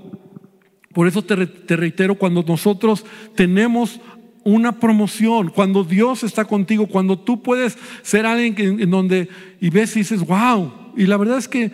por 0.98 1.06
eso 1.06 1.22
te, 1.22 1.76
reitero, 1.76 2.16
cuando 2.16 2.42
nosotros 2.42 3.04
tenemos 3.36 4.00
una 4.48 4.80
promoción, 4.80 5.50
cuando 5.50 5.84
Dios 5.84 6.24
está 6.24 6.46
contigo, 6.46 6.86
cuando 6.86 7.18
tú 7.18 7.42
puedes 7.42 7.76
ser 8.02 8.24
alguien 8.24 8.80
en, 8.80 8.90
donde 8.90 9.28
y 9.60 9.68
ves 9.68 9.94
y 9.96 10.00
dices, 10.00 10.26
wow, 10.26 10.72
y 10.96 11.06
la 11.06 11.18
verdad 11.18 11.36
es 11.36 11.48
que 11.48 11.70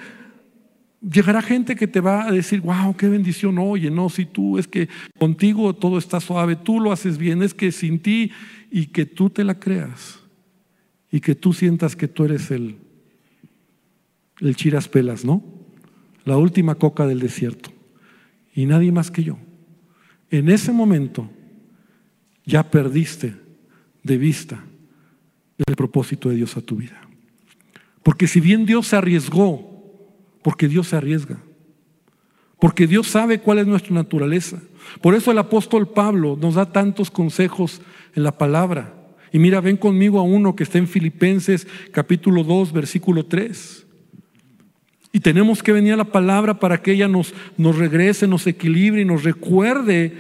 llegará 1.01 1.41
gente 1.41 1.77
que 1.77 1.87
te 1.87 2.01
va 2.01 2.27
a 2.27 2.33
decir, 2.33 2.61
wow, 2.63 2.97
qué 2.97 3.09
bendición, 3.09 3.59
oye, 3.59 3.91
no, 3.91 4.09
si 4.09 4.27
tú 4.27 4.59
es 4.59 4.67
que 4.67 4.89
contigo 5.19 5.75
todo 5.75 5.99
está 5.99 6.19
suave, 6.19 6.57
tú 6.57 6.81
lo 6.81 6.91
haces 6.91 7.17
bien, 7.17 7.43
es 7.43 7.55
que 7.55 7.71
sin 7.71 8.01
ti 8.01 8.33
y 8.73 8.87
que 8.87 9.07
tú 9.07 9.31
te 9.31 9.45
la 9.45 9.61
creas 9.61 10.21
y 11.13 11.21
que 11.21 11.37
tú 11.37 11.53
sientas 11.53 11.95
que 11.95 12.09
tú 12.09 12.25
eres 12.25 12.51
el, 12.51 12.79
el 14.41 14.57
chiraspelas, 14.57 15.25
¿no? 15.25 15.45
La 16.25 16.37
última 16.39 16.75
coca 16.75 17.07
del 17.07 17.21
desierto 17.21 17.71
y 18.53 18.67
nadie 18.67 18.91
más 18.91 19.13
que 19.13 19.23
yo. 19.23 19.39
En 20.31 20.49
ese 20.49 20.73
momento 20.73 21.31
ya 22.45 22.71
perdiste 22.71 23.35
de 24.03 24.19
vista 24.19 24.65
el 25.67 25.77
propósito 25.77 26.29
de 26.29 26.37
Dios 26.37 26.57
a 26.57 26.61
tu 26.61 26.77
vida. 26.77 27.01
Porque 28.03 28.27
si 28.27 28.41
bien 28.41 28.67
Dios 28.67 28.89
se 28.89 28.97
arriesgó, 28.97 29.73
porque 30.43 30.69
Dios 30.69 30.89
se 30.89 30.97
arriesga, 30.97 31.39
porque 32.61 32.87
Dios 32.87 33.09
sabe 33.09 33.41
cuál 33.41 33.59
es 33.59 33.67
nuestra 33.67 33.95
naturaleza. 33.95 34.61
Por 35.01 35.15
eso 35.15 35.31
el 35.31 35.39
apóstol 35.39 35.89
Pablo 35.89 36.39
nos 36.41 36.55
da 36.55 36.71
tantos 36.71 37.11
consejos 37.11 37.81
en 38.15 38.23
la 38.23 38.37
palabra. 38.37 38.95
Y 39.33 39.39
mira, 39.39 39.61
ven 39.61 39.77
conmigo 39.77 40.19
a 40.19 40.23
uno 40.23 40.55
que 40.55 40.63
está 40.63 40.79
en 40.79 40.87
Filipenses 40.87 41.67
capítulo 41.93 42.45
2, 42.45 42.73
versículo 42.73 43.27
3. 43.27 43.87
Y 45.13 45.21
tenemos 45.21 45.63
que 45.63 45.73
venir 45.73 45.95
a 45.95 45.97
la 45.97 46.05
palabra 46.05 46.59
para 46.59 46.83
que 46.83 46.93
ella 46.93 47.09
nos, 47.09 47.35
nos 47.57 47.77
regrese, 47.77 48.27
nos 48.27 48.47
equilibre 48.47 49.03
y 49.03 49.05
nos 49.05 49.25
recuerde 49.25 50.17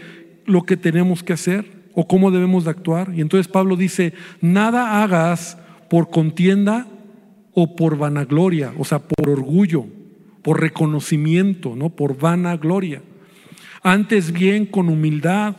lo 0.46 0.62
que 0.62 0.76
tenemos 0.76 1.22
que 1.22 1.32
hacer 1.32 1.83
o 1.94 2.06
cómo 2.06 2.30
debemos 2.30 2.64
de 2.64 2.70
actuar. 2.70 3.12
Y 3.14 3.20
entonces 3.20 3.48
Pablo 3.48 3.76
dice, 3.76 4.12
nada 4.40 5.02
hagas 5.02 5.58
por 5.88 6.10
contienda 6.10 6.86
o 7.52 7.76
por 7.76 7.96
vanagloria, 7.96 8.72
o 8.78 8.84
sea, 8.84 8.98
por 8.98 9.28
orgullo, 9.30 9.86
por 10.42 10.60
reconocimiento, 10.60 11.76
¿no? 11.76 11.90
Por 11.90 12.18
vanagloria. 12.18 13.02
Antes 13.82 14.32
bien 14.32 14.66
con 14.66 14.88
humildad, 14.88 15.56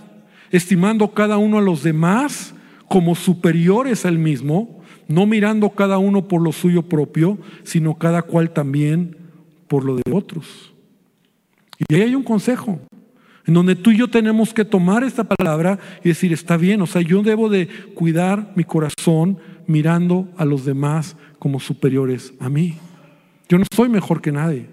estimando 0.51 1.11
cada 1.11 1.37
uno 1.37 1.59
a 1.59 1.61
los 1.61 1.83
demás 1.83 2.53
como 2.87 3.15
superiores 3.15 4.05
al 4.05 4.17
mismo, 4.17 4.81
no 5.07 5.25
mirando 5.25 5.69
cada 5.69 5.97
uno 5.97 6.27
por 6.27 6.41
lo 6.41 6.51
suyo 6.51 6.83
propio, 6.83 7.37
sino 7.63 7.97
cada 7.97 8.21
cual 8.23 8.51
también 8.51 9.17
por 9.67 9.83
lo 9.83 9.95
de 9.95 10.03
otros. 10.11 10.73
Y 11.87 11.95
ahí 11.95 12.01
hay 12.01 12.15
un 12.15 12.23
consejo, 12.23 12.79
en 13.45 13.53
donde 13.53 13.75
tú 13.75 13.91
y 13.91 13.97
yo 13.97 14.09
tenemos 14.09 14.53
que 14.53 14.65
tomar 14.65 15.03
esta 15.03 15.23
palabra 15.23 15.79
y 16.03 16.09
decir, 16.09 16.33
está 16.33 16.57
bien, 16.57 16.81
o 16.81 16.87
sea, 16.87 17.01
yo 17.01 17.21
debo 17.21 17.49
de 17.49 17.67
cuidar 17.93 18.51
mi 18.55 18.63
corazón 18.63 19.37
mirando 19.67 20.27
a 20.37 20.45
los 20.45 20.65
demás 20.65 21.15
como 21.37 21.59
superiores 21.59 22.33
a 22.39 22.49
mí. 22.49 22.77
Yo 23.47 23.59
no 23.59 23.65
soy 23.73 23.89
mejor 23.89 24.21
que 24.21 24.31
nadie. 24.31 24.67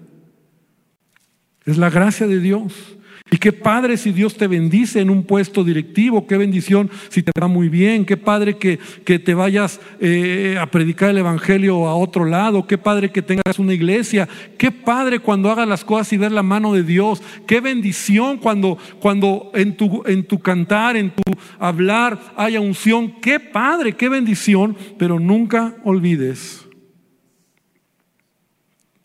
Es 1.65 1.77
la 1.77 1.89
gracia 1.89 2.27
de 2.27 2.39
Dios. 2.39 2.97
Y 3.31 3.37
qué 3.37 3.51
padre 3.51 3.97
si 3.97 4.11
Dios 4.11 4.35
te 4.35 4.45
bendice 4.47 4.99
en 4.99 5.09
un 5.09 5.23
puesto 5.23 5.63
directivo, 5.63 6.27
qué 6.27 6.37
bendición 6.37 6.91
si 7.09 7.23
te 7.23 7.31
va 7.39 7.47
muy 7.47 7.67
bien, 7.67 8.05
qué 8.05 8.15
padre 8.15 8.57
que, 8.57 8.77
que 9.05 9.17
te 9.17 9.33
vayas 9.33 9.79
eh, 9.99 10.57
a 10.59 10.67
predicar 10.67 11.09
el 11.09 11.17
Evangelio 11.17 11.87
a 11.87 11.95
otro 11.95 12.25
lado, 12.25 12.67
qué 12.67 12.77
padre 12.77 13.11
que 13.11 13.23
tengas 13.23 13.57
una 13.57 13.73
iglesia, 13.73 14.29
qué 14.57 14.71
padre 14.71 15.19
cuando 15.19 15.49
hagas 15.49 15.67
las 15.67 15.83
cosas 15.83 16.13
y 16.13 16.17
ver 16.17 16.31
la 16.31 16.43
mano 16.43 16.73
de 16.73 16.83
Dios, 16.83 17.23
qué 17.47 17.59
bendición 17.59 18.37
cuando, 18.37 18.77
cuando 18.99 19.51
en, 19.55 19.77
tu, 19.77 20.03
en 20.05 20.25
tu 20.25 20.39
cantar, 20.39 20.95
en 20.95 21.09
tu 21.09 21.23
hablar 21.57 22.19
haya 22.35 22.61
unción, 22.61 23.19
qué 23.19 23.39
padre, 23.39 23.93
qué 23.93 24.09
bendición, 24.09 24.77
pero 24.99 25.19
nunca 25.19 25.77
olvides 25.83 26.67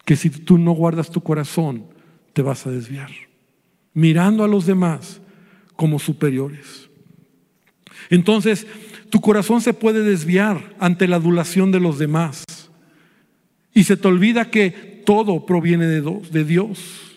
que 0.04 0.16
si 0.16 0.28
tú 0.28 0.58
no 0.58 0.72
guardas 0.72 1.10
tu 1.10 1.22
corazón, 1.22 1.86
te 2.32 2.42
vas 2.42 2.66
a 2.66 2.70
desviar 2.70 3.27
mirando 3.94 4.44
a 4.44 4.48
los 4.48 4.66
demás 4.66 5.20
como 5.76 5.98
superiores. 5.98 6.88
Entonces, 8.10 8.66
tu 9.10 9.20
corazón 9.20 9.60
se 9.60 9.74
puede 9.74 10.02
desviar 10.02 10.74
ante 10.78 11.08
la 11.08 11.16
adulación 11.16 11.72
de 11.72 11.80
los 11.80 11.98
demás 11.98 12.44
y 13.74 13.84
se 13.84 13.96
te 13.96 14.08
olvida 14.08 14.50
que 14.50 15.02
todo 15.04 15.46
proviene 15.46 15.86
de 15.86 16.44
Dios. 16.44 17.08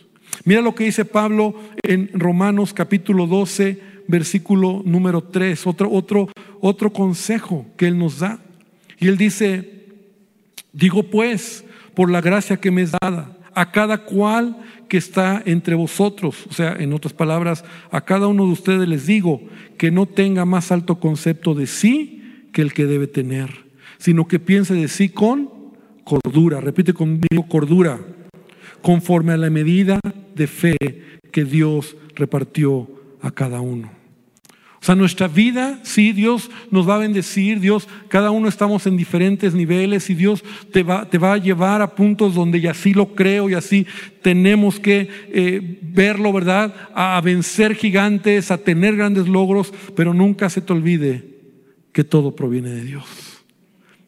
Mira 0.43 0.61
lo 0.61 0.73
que 0.73 0.85
dice 0.85 1.05
Pablo 1.05 1.55
en 1.83 2.09
Romanos 2.13 2.73
capítulo 2.73 3.27
12, 3.27 3.79
versículo 4.07 4.81
número 4.85 5.21
3, 5.21 5.67
otro, 5.67 5.91
otro, 5.91 6.29
otro 6.61 6.91
consejo 6.91 7.65
que 7.77 7.87
él 7.87 7.97
nos 7.97 8.19
da. 8.19 8.39
Y 8.99 9.07
él 9.07 9.17
dice, 9.17 9.85
digo 10.73 11.03
pues, 11.03 11.63
por 11.95 12.09
la 12.09 12.21
gracia 12.21 12.57
que 12.57 12.71
me 12.71 12.83
es 12.83 12.91
dada, 13.01 13.37
a 13.53 13.71
cada 13.71 13.99
cual 13.99 14.57
que 14.91 14.97
está 14.97 15.41
entre 15.45 15.73
vosotros. 15.73 16.45
O 16.49 16.53
sea, 16.53 16.75
en 16.77 16.91
otras 16.91 17.13
palabras, 17.13 17.63
a 17.91 18.01
cada 18.01 18.27
uno 18.27 18.45
de 18.45 18.51
ustedes 18.51 18.89
les 18.89 19.07
digo 19.07 19.41
que 19.77 19.89
no 19.89 20.05
tenga 20.05 20.43
más 20.43 20.69
alto 20.69 20.99
concepto 20.99 21.53
de 21.53 21.65
sí 21.65 22.49
que 22.51 22.61
el 22.61 22.73
que 22.73 22.85
debe 22.85 23.07
tener, 23.07 23.51
sino 23.99 24.27
que 24.27 24.37
piense 24.37 24.73
de 24.73 24.89
sí 24.89 25.07
con 25.07 25.49
cordura. 26.03 26.59
Repite 26.59 26.91
conmigo, 26.91 27.47
cordura, 27.47 28.01
conforme 28.81 29.31
a 29.31 29.37
la 29.37 29.49
medida 29.49 29.97
de 30.35 30.47
fe 30.47 30.75
que 31.31 31.45
Dios 31.45 31.95
repartió 32.13 32.89
a 33.21 33.31
cada 33.31 33.61
uno. 33.61 34.00
O 34.81 34.83
sea, 34.83 34.95
nuestra 34.95 35.27
vida, 35.27 35.79
sí, 35.83 36.11
Dios 36.11 36.49
nos 36.71 36.89
va 36.89 36.95
a 36.95 36.99
bendecir, 36.99 37.59
Dios, 37.59 37.87
cada 38.07 38.31
uno 38.31 38.47
estamos 38.47 38.87
en 38.87 38.97
diferentes 38.97 39.53
niveles 39.53 40.09
y 40.09 40.15
Dios 40.15 40.43
te 40.71 40.81
va, 40.81 41.07
te 41.07 41.19
va 41.19 41.33
a 41.33 41.37
llevar 41.37 41.83
a 41.83 41.93
puntos 41.93 42.33
donde 42.33 42.57
y 42.57 42.65
así 42.65 42.95
lo 42.95 43.13
creo 43.13 43.47
y 43.47 43.53
así 43.53 43.85
tenemos 44.23 44.79
que 44.79 45.07
eh, 45.31 45.77
verlo, 45.83 46.33
¿verdad? 46.33 46.73
A, 46.95 47.21
vencer 47.21 47.75
gigantes, 47.75 48.49
a 48.49 48.57
tener 48.57 48.95
grandes 48.95 49.27
logros, 49.27 49.71
pero 49.95 50.15
nunca 50.15 50.49
se 50.49 50.61
te 50.61 50.73
olvide 50.73 51.25
que 51.91 52.03
todo 52.03 52.35
proviene 52.35 52.71
de 52.71 52.83
Dios, 52.83 53.05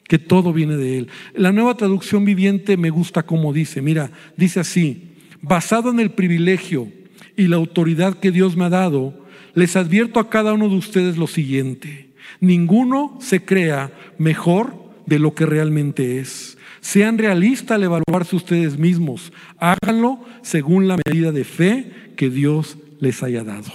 que 0.06 0.18
todo 0.18 0.54
viene 0.54 0.76
de 0.76 0.98
Él. 0.98 1.08
La 1.36 1.52
nueva 1.52 1.78
traducción 1.78 2.26
viviente 2.26 2.78
me 2.78 2.90
gusta 2.90 3.22
como 3.22 3.54
dice, 3.54 3.84
mira, 3.84 4.10
dice 4.38 4.62
así, 4.62 5.12
basado 5.40 5.92
en 5.92 6.00
el 6.00 6.10
privilegio 6.10 6.92
y 7.38 7.44
la 7.48 7.58
autoridad 7.58 8.18
que 8.18 8.32
Dios 8.32 8.58
me 8.58 8.66
ha 8.66 8.70
dado, 8.70 9.23
les 9.54 9.76
advierto 9.76 10.20
a 10.20 10.30
cada 10.30 10.54
uno 10.54 10.70
de 10.70 10.76
ustedes 10.76 11.18
lo 11.18 11.28
siguiente. 11.28 12.14
Ninguno 12.40 13.18
se 13.20 13.44
crea 13.44 13.92
mejor 14.18 14.76
de 15.06 15.20
lo 15.20 15.34
que 15.34 15.46
realmente 15.46 16.20
es. 16.20 16.58
Sean 16.82 17.18
realistas 17.18 17.76
al 17.76 17.84
evaluarse 17.84 18.36
ustedes 18.36 18.78
mismos. 18.78 19.32
Háganlo 19.58 20.20
según 20.42 20.88
la 20.88 20.98
medida 21.06 21.32
de 21.32 21.44
fe 21.44 21.92
que 22.18 22.30
Dios 22.30 22.78
les 23.00 23.24
haya 23.24 23.44
dado. 23.44 23.72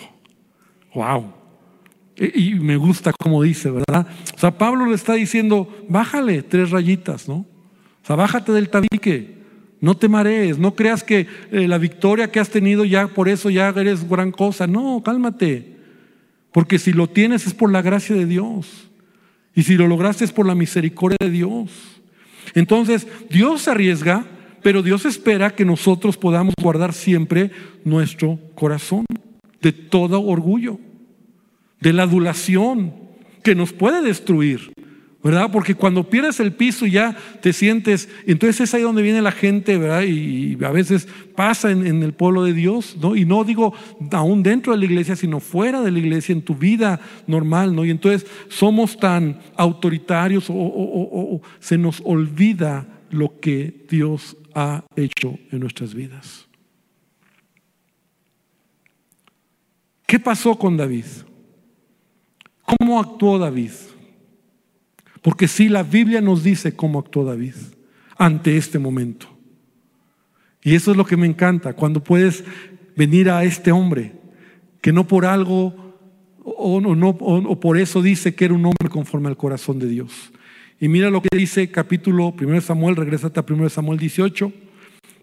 Wow. 0.95 1.33
Y 2.17 2.55
me 2.57 2.77
gusta 2.77 3.13
como 3.13 3.43
dice, 3.43 3.71
¿verdad? 3.71 4.07
O 4.35 4.39
sea, 4.39 4.59
Pablo 4.59 4.87
le 4.87 4.95
está 4.95 5.15
diciendo, 5.15 5.73
bájale 5.89 6.43
tres 6.43 6.71
rayitas, 6.71 7.29
¿no? 7.29 7.37
O 7.37 8.07
sea, 8.07 8.17
bájate 8.17 8.53
del 8.53 8.69
tabique. 8.69 9.38
No 9.81 9.97
te 9.97 10.09
marees, 10.09 10.59
no 10.59 10.75
creas 10.75 11.05
que 11.05 11.27
eh, 11.53 11.69
la 11.69 11.79
victoria 11.79 12.31
que 12.31 12.41
has 12.41 12.51
tenido 12.51 12.85
ya 12.85 13.07
por 13.09 13.29
eso 13.29 13.49
ya 13.49 13.69
eres 13.69 14.09
gran 14.09 14.33
cosa. 14.33 14.67
No, 14.67 15.03
cálmate. 15.05 15.77
Porque 16.53 16.79
si 16.79 16.93
lo 16.93 17.09
tienes 17.09 17.47
es 17.47 17.55
por 17.55 17.71
la 17.71 17.83
gracia 17.83 18.17
de 18.17 18.27
Dios. 18.27 18.89
Y 19.55 19.63
si 19.63 19.77
lo 19.77 19.87
lograste 19.87 20.25
es 20.25 20.33
por 20.33 20.47
la 20.47 20.55
misericordia 20.55 21.19
de 21.21 21.31
Dios. 21.31 21.71
Entonces, 22.55 23.07
Dios 23.31 23.69
arriesga, 23.69 24.25
pero 24.63 24.83
Dios 24.83 25.05
espera 25.05 25.55
que 25.55 25.65
nosotros 25.65 26.17
podamos 26.17 26.55
guardar 26.61 26.93
siempre 26.93 27.51
nuestro 27.85 28.39
corazón 28.55 29.05
de 29.61 29.73
todo 29.73 30.23
orgullo, 30.23 30.79
de 31.81 31.93
la 31.93 32.05
adulación 32.05 32.95
que 33.43 33.55
nos 33.55 33.73
puede 33.73 34.03
destruir. 34.03 34.73
¿Verdad? 35.29 35.51
Porque 35.53 35.75
cuando 35.75 36.09
pierdes 36.09 36.41
el 36.41 36.53
piso 36.53 36.87
ya 36.87 37.15
te 37.43 37.53
sientes, 37.53 38.09
entonces 38.27 38.63
es 38.63 38.73
ahí 38.73 38.81
donde 38.81 39.03
viene 39.03 39.21
la 39.21 39.31
gente, 39.31 39.77
¿verdad? 39.77 40.05
Y, 40.05 40.57
a 40.65 40.71
veces 40.71 41.07
pasa 41.37 41.71
en, 41.71 42.03
el 42.03 42.15
pueblo 42.15 42.45
de 42.45 42.55
Dios, 42.55 42.97
¿no? 42.99 43.15
Y 43.15 43.27
no 43.27 43.45
digo 43.45 43.75
aún 44.11 44.43
dentro 44.43 44.73
de 44.73 44.79
la 44.79 44.87
iglesia, 44.87 45.17
sino 45.17 45.39
fuera 45.39 45.83
de 45.83 45.91
la 45.91 45.99
iglesia, 45.99 46.33
en 46.33 46.41
tu 46.41 46.55
vida 46.55 46.99
normal, 47.27 47.77
¿no? 47.77 47.85
Y 47.85 47.91
entonces 47.91 48.27
somos 48.49 48.99
tan 48.99 49.39
autoritarios 49.55 50.47
o 50.49 51.43
se 51.61 51.77
nos 51.77 52.01
olvida 52.07 52.87
lo 53.11 53.39
que 53.39 53.85
Dios 53.87 54.35
ha 54.55 54.83
hecho 54.97 55.39
en 55.53 55.61
nuestras 55.61 55.93
vidas. 55.93 56.49
¿Qué 60.07 60.19
pasó 60.19 60.59
con 60.59 60.79
David? 60.79 61.05
¿Cómo 62.65 62.99
actuó 62.99 63.39
David? 63.39 63.73
Porque 65.23 65.49
sí, 65.49 65.69
la 65.69 65.83
Biblia 65.83 66.21
nos 66.21 66.43
dice 66.43 66.75
cómo 66.75 66.99
actuó 66.99 67.25
David 67.25 67.55
ante 68.17 68.57
este 68.57 68.79
momento. 68.79 69.29
Y 70.63 70.75
eso 70.75 70.91
es 70.91 70.97
lo 70.97 71.05
que 71.05 71.17
me 71.17 71.27
encanta, 71.27 71.73
cuando 71.73 72.03
puedes 72.03 72.45
venir 72.97 73.31
a 73.31 73.45
este 73.45 73.73
hombre, 73.73 74.13
que 74.81 74.93
no 74.93 75.07
por 75.07 75.25
algo 75.25 75.89
o, 76.57 76.81
no, 76.81 77.11
o, 77.11 77.61
por 77.61 77.79
eso 77.79 78.03
dice 78.03 78.35
que 78.35 78.47
era 78.47 78.55
un 78.55 78.65
hombre 78.65 78.89
conforme 78.91 79.29
al 79.29 79.37
corazón 79.37 79.79
de 79.79 79.87
Dios. 79.87 80.33
Y 80.81 80.89
mira 80.89 81.11
lo 81.11 81.21
que 81.21 81.37
dice 81.37 81.71
capítulo 81.71 82.35
1 82.41 82.61
Samuel, 82.61 82.97
regresa 82.97 83.33
a 83.35 83.45
1 83.47 83.69
Samuel 83.69 83.99
18, 83.99 84.53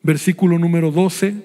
versículo 0.04 0.60
número 0.60 0.92
12. 0.92 1.36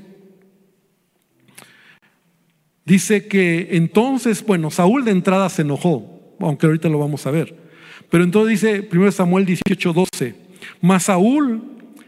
Dice 2.84 3.28
que 3.28 3.68
entonces, 3.72 4.44
bueno, 4.44 4.70
Saúl 4.70 5.04
de 5.04 5.12
entrada 5.12 5.48
se 5.48 5.62
enojó, 5.62 6.36
aunque 6.40 6.66
ahorita 6.66 6.88
lo 6.88 6.98
vamos 6.98 7.26
a 7.26 7.30
ver. 7.30 7.69
Pero 8.10 8.24
entonces 8.24 8.60
dice 8.60 8.88
1 8.92 9.12
Samuel 9.12 9.46
18, 9.46 9.92
12, 9.92 10.34
mas 10.80 11.04
Saúl 11.04 11.62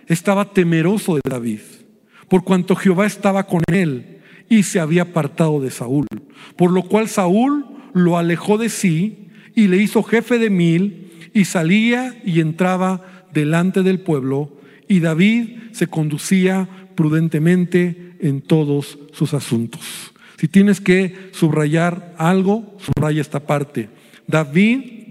estaba 0.07 0.53
temeroso 0.53 1.15
de 1.15 1.23
David, 1.29 1.61
por 2.29 2.45
cuanto 2.45 2.77
Jehová 2.77 3.07
estaba 3.07 3.47
con 3.47 3.63
él 3.73 4.19
y 4.49 4.65
se 4.65 4.81
había 4.81 5.03
apartado 5.03 5.61
de 5.61 5.71
Saúl. 5.71 6.07
Por 6.57 6.73
lo 6.73 6.83
cual 6.83 7.09
Saúl 7.09 7.67
lo 7.95 8.19
alejó 8.19 8.59
de 8.59 8.69
sí 8.69 9.29
y 9.55 9.69
le 9.69 9.79
hizo 9.79 10.03
jefe 10.03 10.39
de 10.39 10.51
mil 10.51 11.11
y 11.33 11.45
salía 11.45 12.21
y 12.25 12.41
entraba 12.41 13.27
delante 13.33 13.83
del 13.83 14.01
pueblo 14.01 14.51
y 14.89 15.01
David 15.01 15.57
se 15.73 15.87
conducía 15.87 16.69
prudentemente 16.95 18.15
en 18.21 18.43
todos 18.43 18.99
sus 19.13 19.35
asuntos. 19.35 20.13
Si 20.37 20.49
tienes 20.49 20.81
que 20.81 21.31
subrayar 21.33 22.15
algo, 22.19 22.77
subraya 22.79 23.21
esta 23.21 23.41
parte. 23.41 23.89
David 24.27 25.02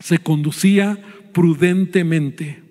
se 0.00 0.18
conducía 0.18 0.98
prudentemente 1.32 2.62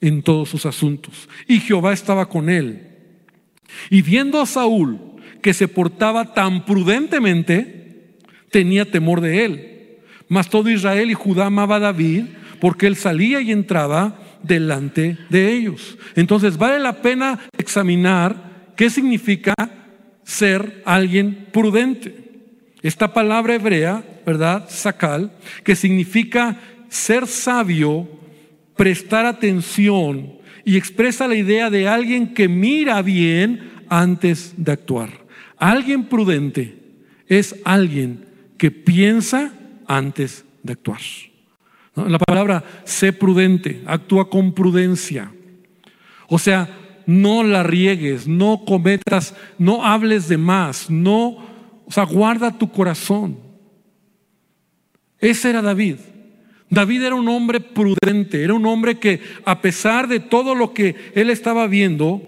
en 0.00 0.22
todos 0.22 0.50
sus 0.50 0.66
asuntos. 0.66 1.28
Y 1.48 1.60
Jehová 1.60 1.92
estaba 1.92 2.28
con 2.28 2.48
él. 2.48 2.88
Y 3.90 4.02
viendo 4.02 4.40
a 4.40 4.46
Saúl 4.46 5.00
que 5.42 5.54
se 5.54 5.66
portaba 5.66 6.34
tan 6.34 6.64
prudentemente, 6.64 8.18
tenía 8.50 8.90
temor 8.90 9.20
de 9.20 9.44
él. 9.44 9.70
Mas 10.28 10.48
todo 10.48 10.70
Israel 10.70 11.10
y 11.10 11.14
Judá 11.14 11.46
amaba 11.46 11.76
a 11.76 11.80
David 11.80 12.24
porque 12.60 12.86
él 12.86 12.96
salía 12.96 13.40
y 13.40 13.50
entraba 13.50 14.20
delante 14.42 15.18
de 15.30 15.52
ellos. 15.52 15.98
Entonces 16.14 16.56
vale 16.56 16.78
la 16.78 17.02
pena 17.02 17.40
examinar 17.58 18.72
qué 18.76 18.90
significa 18.90 19.54
ser 20.22 20.82
alguien 20.84 21.48
prudente. 21.52 22.23
Esta 22.84 23.12
palabra 23.12 23.54
hebrea 23.54 24.04
¿verdad? 24.24 24.66
Sacal, 24.68 25.32
que 25.62 25.76
significa 25.76 26.56
ser 26.88 27.26
sabio, 27.26 28.08
prestar 28.76 29.26
atención 29.26 30.34
y 30.64 30.76
expresa 30.76 31.28
la 31.28 31.34
idea 31.34 31.70
de 31.70 31.88
alguien 31.88 32.34
que 32.34 32.48
mira 32.48 33.02
bien 33.02 33.72
antes 33.88 34.54
de 34.56 34.72
actuar. 34.72 35.10
Alguien 35.56 36.04
prudente 36.04 36.78
es 37.28 37.56
alguien 37.64 38.26
que 38.56 38.70
piensa 38.70 39.52
antes 39.86 40.44
de 40.62 40.72
actuar. 40.72 41.00
La 41.94 42.18
palabra 42.18 42.64
sé 42.84 43.12
prudente, 43.12 43.82
actúa 43.86 44.28
con 44.28 44.52
prudencia. 44.52 45.30
O 46.28 46.38
sea, 46.38 46.68
no 47.06 47.44
la 47.44 47.62
riegues, 47.62 48.26
no 48.26 48.64
cometas, 48.64 49.34
no 49.58 49.84
hables 49.84 50.28
de 50.28 50.38
más, 50.38 50.90
no, 50.90 51.53
o 51.86 51.92
sea, 51.92 52.04
guarda 52.04 52.56
tu 52.56 52.70
corazón. 52.70 53.38
Ese 55.18 55.50
era 55.50 55.62
David. 55.62 55.96
David 56.70 57.02
era 57.04 57.14
un 57.14 57.28
hombre 57.28 57.60
prudente, 57.60 58.42
era 58.42 58.54
un 58.54 58.66
hombre 58.66 58.98
que 58.98 59.20
a 59.44 59.60
pesar 59.60 60.08
de 60.08 60.20
todo 60.20 60.54
lo 60.54 60.74
que 60.74 61.12
él 61.14 61.30
estaba 61.30 61.66
viendo, 61.66 62.22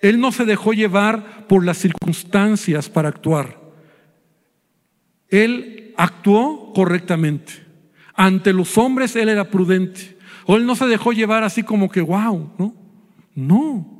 él 0.00 0.20
no 0.20 0.30
se 0.30 0.44
dejó 0.44 0.72
llevar 0.72 1.46
por 1.48 1.64
las 1.64 1.78
circunstancias 1.78 2.88
para 2.88 3.08
actuar. 3.08 3.60
Él 5.28 5.92
actuó 5.96 6.72
correctamente. 6.72 7.52
Ante 8.14 8.52
los 8.52 8.78
hombres 8.78 9.16
él 9.16 9.28
era 9.28 9.50
prudente. 9.50 10.16
O 10.46 10.56
él 10.56 10.64
no 10.64 10.76
se 10.76 10.86
dejó 10.86 11.12
llevar 11.12 11.44
así 11.44 11.62
como 11.62 11.90
que, 11.90 12.00
wow, 12.00 12.52
¿no? 12.58 12.74
No. 13.34 13.97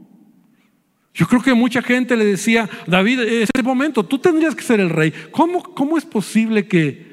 Yo 1.14 1.26
creo 1.26 1.42
que 1.42 1.54
mucha 1.54 1.82
gente 1.82 2.16
le 2.16 2.24
decía, 2.24 2.68
David, 2.86 3.20
en 3.20 3.42
ese 3.42 3.62
momento 3.62 4.04
tú 4.04 4.18
tendrías 4.18 4.54
que 4.54 4.62
ser 4.62 4.80
el 4.80 4.90
rey. 4.90 5.12
¿Cómo, 5.32 5.62
cómo 5.62 5.98
es 5.98 6.04
posible 6.04 6.68
que, 6.68 7.08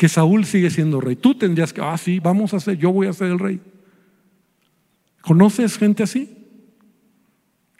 que 0.00 0.08
Saúl 0.08 0.46
sigue 0.46 0.70
siendo 0.70 0.98
rey. 0.98 1.14
Tú 1.14 1.34
tendrías 1.34 1.74
que, 1.74 1.82
ah, 1.82 1.98
sí, 1.98 2.20
vamos 2.20 2.54
a 2.54 2.56
hacer, 2.56 2.78
yo 2.78 2.90
voy 2.90 3.06
a 3.06 3.12
ser 3.12 3.26
el 3.26 3.38
rey. 3.38 3.60
¿Conoces 5.20 5.76
gente 5.76 6.02
así? 6.02 6.38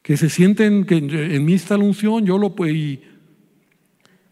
Que 0.03 0.19
se 0.19 0.29
sienten 0.29 0.85
que 0.85 0.99
en 0.99 1.45
mí 1.47 1.55
está 1.55 1.79
la 1.79 1.85
unción, 1.85 2.27
yo 2.27 2.37
lo 2.37 2.55
puedo, 2.55 2.75
y 2.75 3.01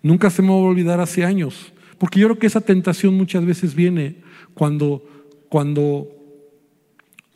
nunca 0.03 0.29
se 0.29 0.43
me 0.43 0.49
va 0.49 0.57
a 0.57 0.59
olvidar 0.59 1.01
hace 1.01 1.25
años. 1.25 1.73
Porque 1.97 2.21
yo 2.21 2.27
creo 2.27 2.39
que 2.39 2.47
esa 2.47 2.61
tentación 2.61 3.17
muchas 3.17 3.47
veces 3.47 3.75
viene 3.75 4.17
cuando, 4.53 5.03
cuando 5.49 6.18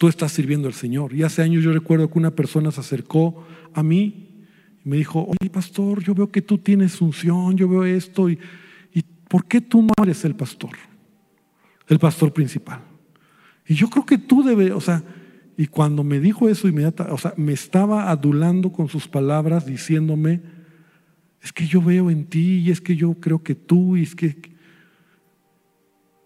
tú 0.02 0.08
estás 0.08 0.32
sirviendo 0.32 0.66
al 0.66 0.74
Señor. 0.74 1.14
Y 1.14 1.22
hace 1.22 1.42
años 1.42 1.62
yo 1.62 1.72
recuerdo 1.72 2.10
que 2.10 2.18
una 2.18 2.32
persona 2.32 2.72
se 2.72 2.80
acercó 2.80 3.46
a 3.72 3.84
mí 3.84 4.46
y 4.84 4.88
me 4.88 4.96
dijo, 4.96 5.28
oye 5.28 5.48
pastor, 5.48 6.02
yo 6.02 6.12
veo 6.12 6.28
que 6.28 6.42
tú 6.42 6.58
tienes 6.58 7.00
unción, 7.00 7.56
yo 7.56 7.68
veo 7.68 7.84
esto 7.84 8.28
y 8.28 8.36
¿por 9.28 9.44
qué 9.44 9.60
tú 9.60 9.80
no 9.80 9.92
eres 10.02 10.24
el 10.24 10.34
pastor? 10.34 10.72
El 11.86 12.00
pastor 12.00 12.32
principal. 12.32 12.80
Y 13.64 13.74
yo 13.74 13.88
creo 13.88 14.04
que 14.04 14.18
tú 14.18 14.42
debes, 14.42 14.72
o 14.72 14.80
sea, 14.80 15.04
y 15.56 15.68
cuando 15.68 16.02
me 16.02 16.18
dijo 16.18 16.48
eso 16.48 16.66
inmediatamente, 16.66 17.14
o 17.14 17.18
sea, 17.18 17.34
me 17.36 17.52
estaba 17.52 18.10
adulando 18.10 18.72
con 18.72 18.88
sus 18.88 19.06
palabras 19.06 19.66
diciéndome, 19.66 20.40
es 21.40 21.52
que 21.52 21.64
yo 21.64 21.80
veo 21.80 22.10
en 22.10 22.24
ti 22.24 22.58
y 22.58 22.72
es 22.72 22.80
que 22.80 22.96
yo 22.96 23.14
creo 23.20 23.44
que 23.44 23.54
tú 23.54 23.96
y 23.96 24.02
es 24.02 24.16
que... 24.16 24.51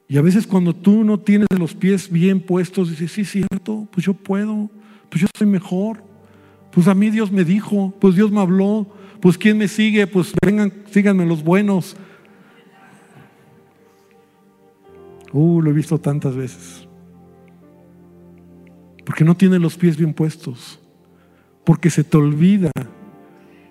Y 0.08 0.18
a 0.18 0.22
veces 0.22 0.46
cuando 0.46 0.74
tú 0.74 1.02
no 1.02 1.18
tienes 1.18 1.48
los 1.58 1.74
pies 1.74 2.10
bien 2.10 2.40
puestos, 2.40 2.90
dices, 2.90 3.10
sí, 3.12 3.24
cierto, 3.24 3.88
pues 3.90 4.06
yo 4.06 4.14
puedo, 4.14 4.70
pues 5.08 5.22
yo 5.22 5.26
soy 5.36 5.46
mejor, 5.46 6.02
pues 6.70 6.86
a 6.86 6.94
mí 6.94 7.10
Dios 7.10 7.32
me 7.32 7.44
dijo, 7.44 7.92
pues 8.00 8.14
Dios 8.14 8.30
me 8.30 8.40
habló, 8.40 8.86
pues 9.20 9.36
¿quién 9.36 9.58
me 9.58 9.66
sigue? 9.66 10.06
Pues 10.06 10.32
vengan, 10.44 10.72
síganme 10.90 11.26
los 11.26 11.42
buenos. 11.42 11.96
Uh, 15.32 15.60
lo 15.60 15.70
he 15.70 15.72
visto 15.72 15.98
tantas 15.98 16.36
veces. 16.36 16.86
Porque 19.04 19.24
no 19.24 19.36
tiene 19.36 19.58
los 19.58 19.76
pies 19.76 19.96
bien 19.96 20.14
puestos. 20.14 20.80
Porque 21.64 21.90
se 21.90 22.04
te 22.04 22.16
olvida 22.16 22.70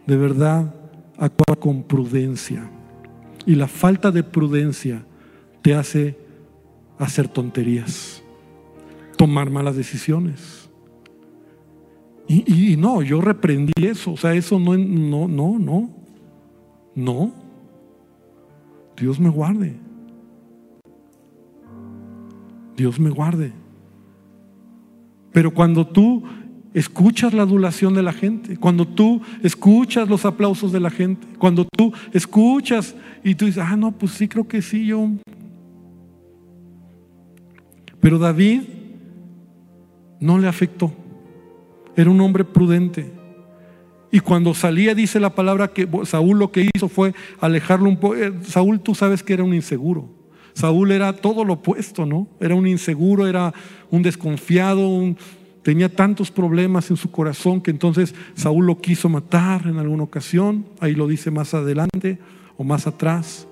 de 0.06 0.17
verdad 0.17 0.74
actuar 1.17 1.60
con 1.60 1.84
prudencia. 1.84 2.69
Y 3.45 3.56
la 3.56 3.67
falta 3.67 4.12
de 4.12 4.24
prudencia 4.24 5.06
te 5.62 5.74
hace 5.74 6.24
hacer 6.97 7.27
tonterías, 7.27 8.23
tomar 9.17 9.49
malas 9.49 9.75
decisiones. 9.75 10.69
Y, 12.27 12.75
no, 12.77 13.03
yo 13.03 13.21
reprendí 13.21 13.73
eso. 13.75 14.13
O 14.13 14.17
sea, 14.17 14.34
eso 14.34 14.60
no, 14.60 14.75
no, 14.75 15.27
no, 15.27 15.60
no. 15.60 15.89
No. 16.95 17.31
Dios 18.97 19.19
me 19.19 19.29
guarde. 19.29 19.75
Dios 22.75 22.99
me 22.99 23.10
guarde. 23.10 23.51
Pero 25.31 25.53
cuando 25.53 25.86
tú 25.86 26.23
escuchas 26.73 27.34
la 27.34 27.43
adulación 27.43 27.93
de 27.93 28.03
la 28.03 28.13
gente, 28.13 28.58
cuando 28.58 28.88
tú 28.88 29.21
escuchas 29.43 30.10
los 30.10 30.25
aplausos 30.25 30.71
de 30.71 30.79
la 30.79 30.89
gente, 30.89 31.27
cuando 31.38 31.65
tú 31.77 31.93
escuchas 32.12 32.95
y 33.23 33.36
tú 33.36 33.45
dices, 33.45 33.63
ah, 33.65 33.75
no, 33.75 33.91
pues 33.91 34.13
sí, 34.13 34.27
creo 34.27 34.47
que 34.47 34.62
sí, 34.62 34.88
yo. 34.88 35.10
Pero 38.05 38.19
David 38.19 38.61
no 40.19 40.37
le 40.37 40.47
afectó. 40.47 40.93
Era 41.95 42.11
un 42.11 42.21
hombre 42.21 42.43
prudente. 42.43 43.11
Y 44.11 44.19
cuando 44.19 44.53
salía, 44.53 44.93
dice 44.93 45.19
la 45.19 45.33
palabra 45.33 45.69
que 45.69 45.89
Saúl 46.03 46.37
lo 46.37 46.51
que 46.51 46.69
hizo 46.71 46.87
fue 46.87 47.15
alejarlo 47.41 47.89
un 47.89 47.97
poco. 47.97 48.15
Eh, 48.15 48.31
Saúl, 48.43 48.79
tú 48.79 48.93
sabes 48.93 49.23
que 49.23 49.33
era 49.33 49.43
un 49.43 49.55
inseguro. 49.55 50.07
Saúl 50.53 50.91
era 50.91 51.13
todo 51.13 51.43
lo 51.43 51.53
opuesto, 51.53 52.05
¿no? 52.05 52.27
Era 52.39 52.53
un 52.53 52.67
inseguro, 52.67 53.25
era 53.25 53.51
un 53.89 54.03
desconfiado, 54.03 54.87
tenía 55.63 55.89
tantos 55.89 56.29
problemas 56.29 56.91
en 56.91 56.97
su 56.97 57.09
corazón 57.09 57.59
que 57.59 57.71
entonces 57.71 58.13
Saúl 58.35 58.67
lo 58.67 58.79
quiso 58.81 59.09
matar 59.09 59.65
en 59.65 59.79
alguna 59.79 60.03
ocasión. 60.03 60.67
Ahí 60.79 60.93
lo 60.93 61.07
dice 61.07 61.31
más 61.31 61.55
adelante 61.55 62.19
o 62.55 62.63
más 62.63 62.85
atrás. 62.85 63.47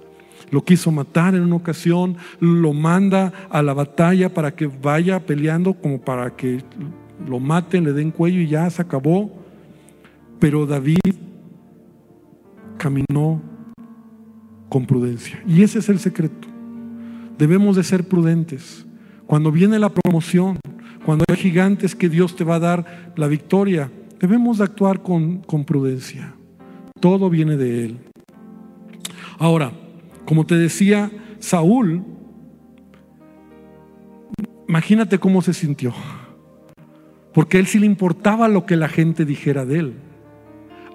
Lo 0.51 0.63
quiso 0.63 0.91
matar 0.91 1.35
en 1.35 1.41
una 1.41 1.55
ocasión, 1.55 2.17
lo 2.39 2.73
manda 2.73 3.31
a 3.49 3.61
la 3.61 3.73
batalla 3.73 4.33
para 4.33 4.53
que 4.55 4.67
vaya 4.67 5.19
peleando 5.19 5.73
como 5.73 5.99
para 5.99 6.35
que 6.35 6.63
lo 7.27 7.39
maten, 7.39 7.83
le 7.83 7.93
den 7.93 8.11
cuello 8.11 8.39
y 8.39 8.47
ya 8.47 8.69
se 8.69 8.81
acabó. 8.81 9.31
Pero 10.39 10.65
David 10.65 10.97
caminó 12.77 13.41
con 14.69 14.85
prudencia. 14.85 15.41
Y 15.47 15.63
ese 15.63 15.79
es 15.79 15.89
el 15.89 15.99
secreto. 15.99 16.47
Debemos 17.37 17.75
de 17.75 17.83
ser 17.83 18.07
prudentes. 18.07 18.85
Cuando 19.25 19.51
viene 19.51 19.79
la 19.79 19.89
promoción, 19.89 20.59
cuando 21.05 21.25
hay 21.29 21.37
gigantes 21.37 21.95
que 21.95 22.09
Dios 22.09 22.35
te 22.35 22.43
va 22.43 22.55
a 22.55 22.59
dar 22.59 23.13
la 23.15 23.27
victoria, 23.27 23.89
debemos 24.19 24.57
de 24.57 24.65
actuar 24.65 25.01
con, 25.01 25.39
con 25.39 25.63
prudencia. 25.65 26.33
Todo 26.99 27.29
viene 27.29 27.57
de 27.57 27.85
Él. 27.85 27.97
Ahora, 29.37 29.71
como 30.25 30.45
te 30.45 30.55
decía, 30.55 31.11
Saúl, 31.39 32.03
imagínate 34.67 35.19
cómo 35.19 35.41
se 35.41 35.53
sintió. 35.53 35.93
Porque 37.33 37.57
a 37.57 37.59
él 37.59 37.67
sí 37.67 37.79
le 37.79 37.85
importaba 37.85 38.47
lo 38.47 38.65
que 38.65 38.75
la 38.75 38.87
gente 38.87 39.25
dijera 39.25 39.65
de 39.65 39.79
él. 39.79 39.93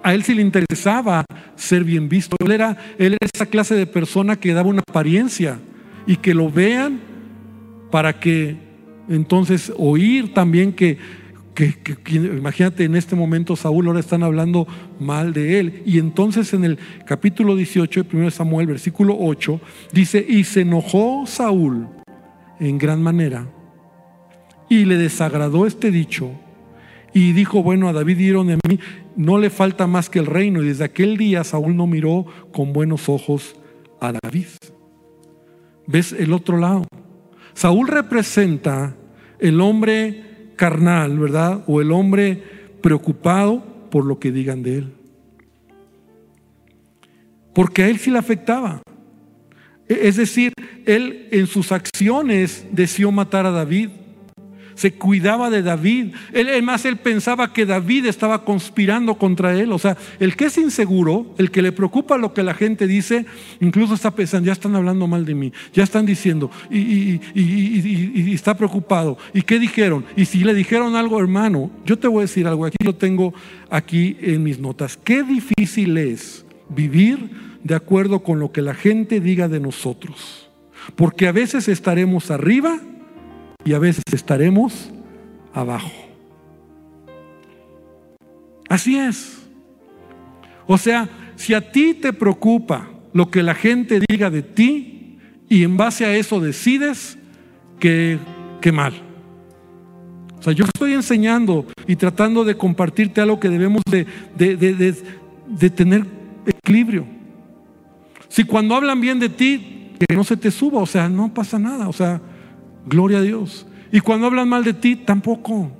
A 0.03 0.13
él 0.13 0.23
sí 0.23 0.33
le 0.33 0.41
interesaba 0.41 1.25
ser 1.55 1.83
bien 1.83 2.07
visto. 2.07 2.37
Él 2.39 2.51
era, 2.51 2.77
él 2.97 3.17
era 3.19 3.29
esa 3.33 3.45
clase 3.45 3.75
de 3.75 3.85
persona 3.85 4.37
que 4.37 4.53
daba 4.53 4.69
una 4.69 4.81
apariencia 4.87 5.59
y 6.07 6.15
que 6.15 6.33
lo 6.33 6.49
vean 6.49 6.99
para 7.91 8.19
que 8.19 8.57
entonces 9.09 9.73
oír 9.77 10.33
también 10.33 10.71
que, 10.71 10.97
que, 11.53 11.75
imagínate 12.13 12.85
en 12.85 12.95
este 12.95 13.15
momento 13.15 13.55
Saúl 13.55 13.87
ahora 13.87 13.99
están 13.99 14.23
hablando 14.23 14.67
mal 14.99 15.33
de 15.33 15.59
él. 15.59 15.83
Y 15.85 15.99
entonces 15.99 16.53
en 16.53 16.63
el 16.63 16.79
capítulo 17.05 17.55
18 17.55 18.03
de 18.03 18.17
1 18.17 18.31
Samuel, 18.31 18.67
versículo 18.67 19.17
8, 19.19 19.59
dice, 19.91 20.25
y 20.27 20.43
se 20.45 20.61
enojó 20.61 21.25
Saúl 21.25 21.87
en 22.59 22.77
gran 22.77 23.01
manera 23.01 23.47
y 24.69 24.85
le 24.85 24.97
desagradó 24.97 25.65
este 25.65 25.91
dicho 25.91 26.31
y 27.13 27.33
dijo, 27.33 27.63
bueno, 27.63 27.89
a 27.89 27.93
David 27.93 28.17
dieron 28.17 28.47
de 28.47 28.57
mí, 28.67 28.79
no 29.15 29.39
le 29.39 29.49
falta 29.49 29.87
más 29.87 30.09
que 30.09 30.19
el 30.19 30.27
reino. 30.27 30.61
Y 30.61 30.67
desde 30.67 30.83
aquel 30.83 31.17
día 31.17 31.43
Saúl 31.43 31.75
no 31.75 31.87
miró 31.87 32.25
con 32.51 32.71
buenos 32.71 33.09
ojos 33.09 33.55
a 33.99 34.13
David. 34.23 34.47
¿Ves 35.87 36.13
el 36.13 36.33
otro 36.33 36.57
lado? 36.57 36.85
Saúl 37.53 37.87
representa 37.87 38.95
el 39.39 39.59
hombre 39.59 40.28
carnal, 40.59 41.17
¿verdad? 41.17 41.63
O 41.67 41.79
el 41.79 41.93
hombre 41.93 42.43
preocupado 42.81 43.63
por 43.89 44.05
lo 44.05 44.19
que 44.19 44.33
digan 44.33 44.61
de 44.61 44.79
él. 44.79 44.93
Porque 47.55 47.83
a 47.83 47.87
él 47.87 47.97
sí 47.97 48.11
le 48.11 48.19
afectaba. 48.19 48.81
E, 49.87 50.09
es 50.09 50.17
decir, 50.17 50.51
él 50.85 51.29
en 51.31 51.47
sus 51.47 51.71
acciones 51.71 52.67
deseó 52.73 53.09
matar 53.09 53.45
a 53.45 53.51
David 53.51 53.89
se 54.79 54.93
cuidaba 54.93 55.49
de 55.49 55.61
David. 55.61 56.13
Él, 56.31 56.63
más, 56.63 56.85
él 56.85 56.95
pensaba 56.95 57.51
que 57.51 57.65
David 57.65 58.05
estaba 58.05 58.45
conspirando 58.45 59.15
contra 59.15 59.53
él. 59.59 59.73
O 59.73 59.77
sea, 59.77 59.97
el 60.21 60.37
que 60.37 60.45
es 60.45 60.57
inseguro, 60.57 61.35
el 61.37 61.51
que 61.51 61.61
le 61.61 61.73
preocupa 61.73 62.17
lo 62.17 62.33
que 62.33 62.43
la 62.43 62.53
gente 62.53 62.87
dice, 62.87 63.25
incluso 63.59 63.93
está 63.93 64.11
pensando, 64.11 64.47
ya 64.47 64.53
están 64.53 64.77
hablando 64.77 65.05
mal 65.05 65.25
de 65.25 65.35
mí, 65.35 65.51
ya 65.73 65.83
están 65.83 66.05
diciendo, 66.05 66.49
y, 66.71 67.19
y 67.35 68.33
está 68.33 68.55
preocupado. 68.55 69.17
¿Y 69.33 69.41
qué 69.41 69.59
dijeron? 69.59 70.05
Y 70.15 70.23
si 70.23 70.45
le 70.45 70.53
dijeron 70.53 70.95
algo, 70.95 71.19
hermano, 71.19 71.69
yo 71.85 71.99
te 71.99 72.07
voy 72.07 72.19
a 72.19 72.21
decir 72.21 72.47
algo, 72.47 72.65
aquí 72.65 72.77
lo 72.85 72.95
tengo 72.95 73.33
aquí 73.69 74.15
en 74.21 74.43
mis 74.43 74.59
notas. 74.59 74.95
Qué 74.95 75.23
difícil 75.23 75.97
es 75.97 76.45
vivir 76.69 77.29
de 77.65 77.75
acuerdo 77.75 78.23
con 78.23 78.39
lo 78.39 78.53
que 78.53 78.61
la 78.61 78.75
gente 78.75 79.19
diga 79.19 79.49
de 79.49 79.59
nosotros. 79.59 80.49
Porque 80.95 81.27
a 81.27 81.33
veces 81.33 81.67
estaremos 81.67 82.31
arriba 82.31 82.79
y 83.65 83.73
a 83.73 83.79
veces 83.79 84.03
estaremos 84.11 84.89
abajo. 85.53 85.91
Así 88.69 88.97
es. 88.97 89.39
O 90.67 90.77
sea, 90.77 91.09
si 91.35 91.53
a 91.53 91.71
ti 91.71 91.93
te 91.93 92.13
preocupa 92.13 92.89
lo 93.13 93.31
que 93.31 93.43
la 93.43 93.55
gente 93.55 93.99
diga 94.07 94.29
de 94.29 94.43
ti 94.43 95.17
y 95.49 95.63
en 95.63 95.77
base 95.77 96.05
a 96.05 96.15
eso 96.15 96.39
decides 96.39 97.17
que, 97.79 98.19
que 98.61 98.71
mal. 98.71 98.93
O 100.37 100.43
sea, 100.43 100.53
yo 100.53 100.65
estoy 100.65 100.93
enseñando 100.93 101.65
y 101.87 101.95
tratando 101.95 102.45
de 102.45 102.55
compartirte 102.55 103.19
algo 103.19 103.39
que 103.39 103.49
debemos 103.49 103.81
de, 103.89 104.05
de, 104.37 104.55
de, 104.55 104.95
de 105.47 105.69
tener 105.69 106.05
equilibrio. 106.45 107.05
Si 108.29 108.43
cuando 108.43 108.75
hablan 108.75 109.01
bien 109.01 109.19
de 109.19 109.29
ti, 109.29 109.95
que 109.99 110.15
no 110.15 110.23
se 110.23 110.37
te 110.37 110.51
suba, 110.51 110.79
o 110.79 110.85
sea, 110.85 111.09
no 111.09 111.33
pasa 111.33 111.59
nada, 111.59 111.89
o 111.89 111.93
sea, 111.93 112.21
Gloria 112.89 113.19
a 113.19 113.21
Dios. 113.21 113.67
Y 113.91 113.99
cuando 113.99 114.27
hablan 114.27 114.49
mal 114.49 114.63
de 114.63 114.73
ti, 114.73 114.95
tampoco. 114.95 115.71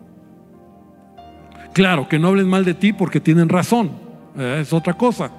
Claro, 1.73 2.07
que 2.07 2.19
no 2.19 2.29
hablen 2.29 2.47
mal 2.47 2.63
de 2.63 2.73
ti 2.73 2.93
porque 2.93 3.19
tienen 3.19 3.49
razón. 3.49 3.91
Eh, 4.37 4.59
es 4.61 4.73
otra 4.73 4.93
cosa. 4.93 5.31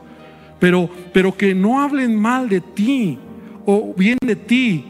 Pero, 0.58 0.90
pero 1.12 1.36
que 1.36 1.54
no 1.54 1.80
hablen 1.80 2.20
mal 2.20 2.48
de 2.48 2.60
ti 2.60 3.18
o 3.64 3.94
bien 3.96 4.18
de 4.20 4.36
ti 4.36 4.84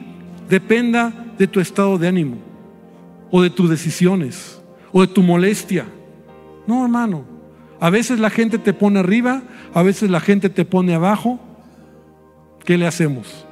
dependa 0.49 1.13
de 1.39 1.47
tu 1.47 1.61
estado 1.61 1.97
de 1.97 2.09
ánimo 2.09 2.37
o 3.31 3.43
de 3.43 3.51
tus 3.51 3.71
decisiones 3.71 4.61
o 4.91 5.03
de 5.03 5.07
tu 5.07 5.23
molestia. 5.23 5.87
No, 6.67 6.83
hermano. 6.83 7.25
A 7.79 7.89
veces 7.89 8.21
la 8.21 8.29
gente 8.29 8.59
te 8.59 8.75
pone 8.75 8.99
arriba, 8.99 9.43
a 9.73 9.83
veces 9.83 10.11
la 10.11 10.21
gente 10.21 10.51
te 10.51 10.65
pone 10.65 10.95
abajo. 10.95 11.39
¿Qué 12.65 12.77
le 12.77 12.87
hacemos? 12.87 13.47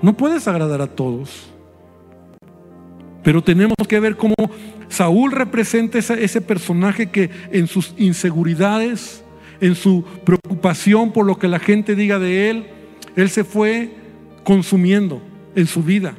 No 0.00 0.16
puedes 0.16 0.48
agradar 0.48 0.80
a 0.80 0.88
todos. 0.88 1.51
Pero 3.22 3.42
tenemos 3.42 3.76
que 3.88 4.00
ver 4.00 4.16
cómo 4.16 4.34
Saúl 4.88 5.32
representa 5.32 5.98
ese, 5.98 6.40
personaje 6.40 7.10
que 7.10 7.30
en 7.50 7.66
sus 7.66 7.94
inseguridades, 7.96 9.22
en 9.60 9.74
su 9.74 10.04
preocupación 10.24 11.12
por 11.12 11.24
lo 11.24 11.38
que 11.38 11.48
la 11.48 11.58
gente 11.58 11.94
diga 11.94 12.18
de 12.18 12.50
él, 12.50 12.66
él 13.16 13.30
se 13.30 13.44
fue 13.44 13.90
consumiendo 14.44 15.22
en 15.54 15.66
su 15.66 15.82
vida. 15.82 16.14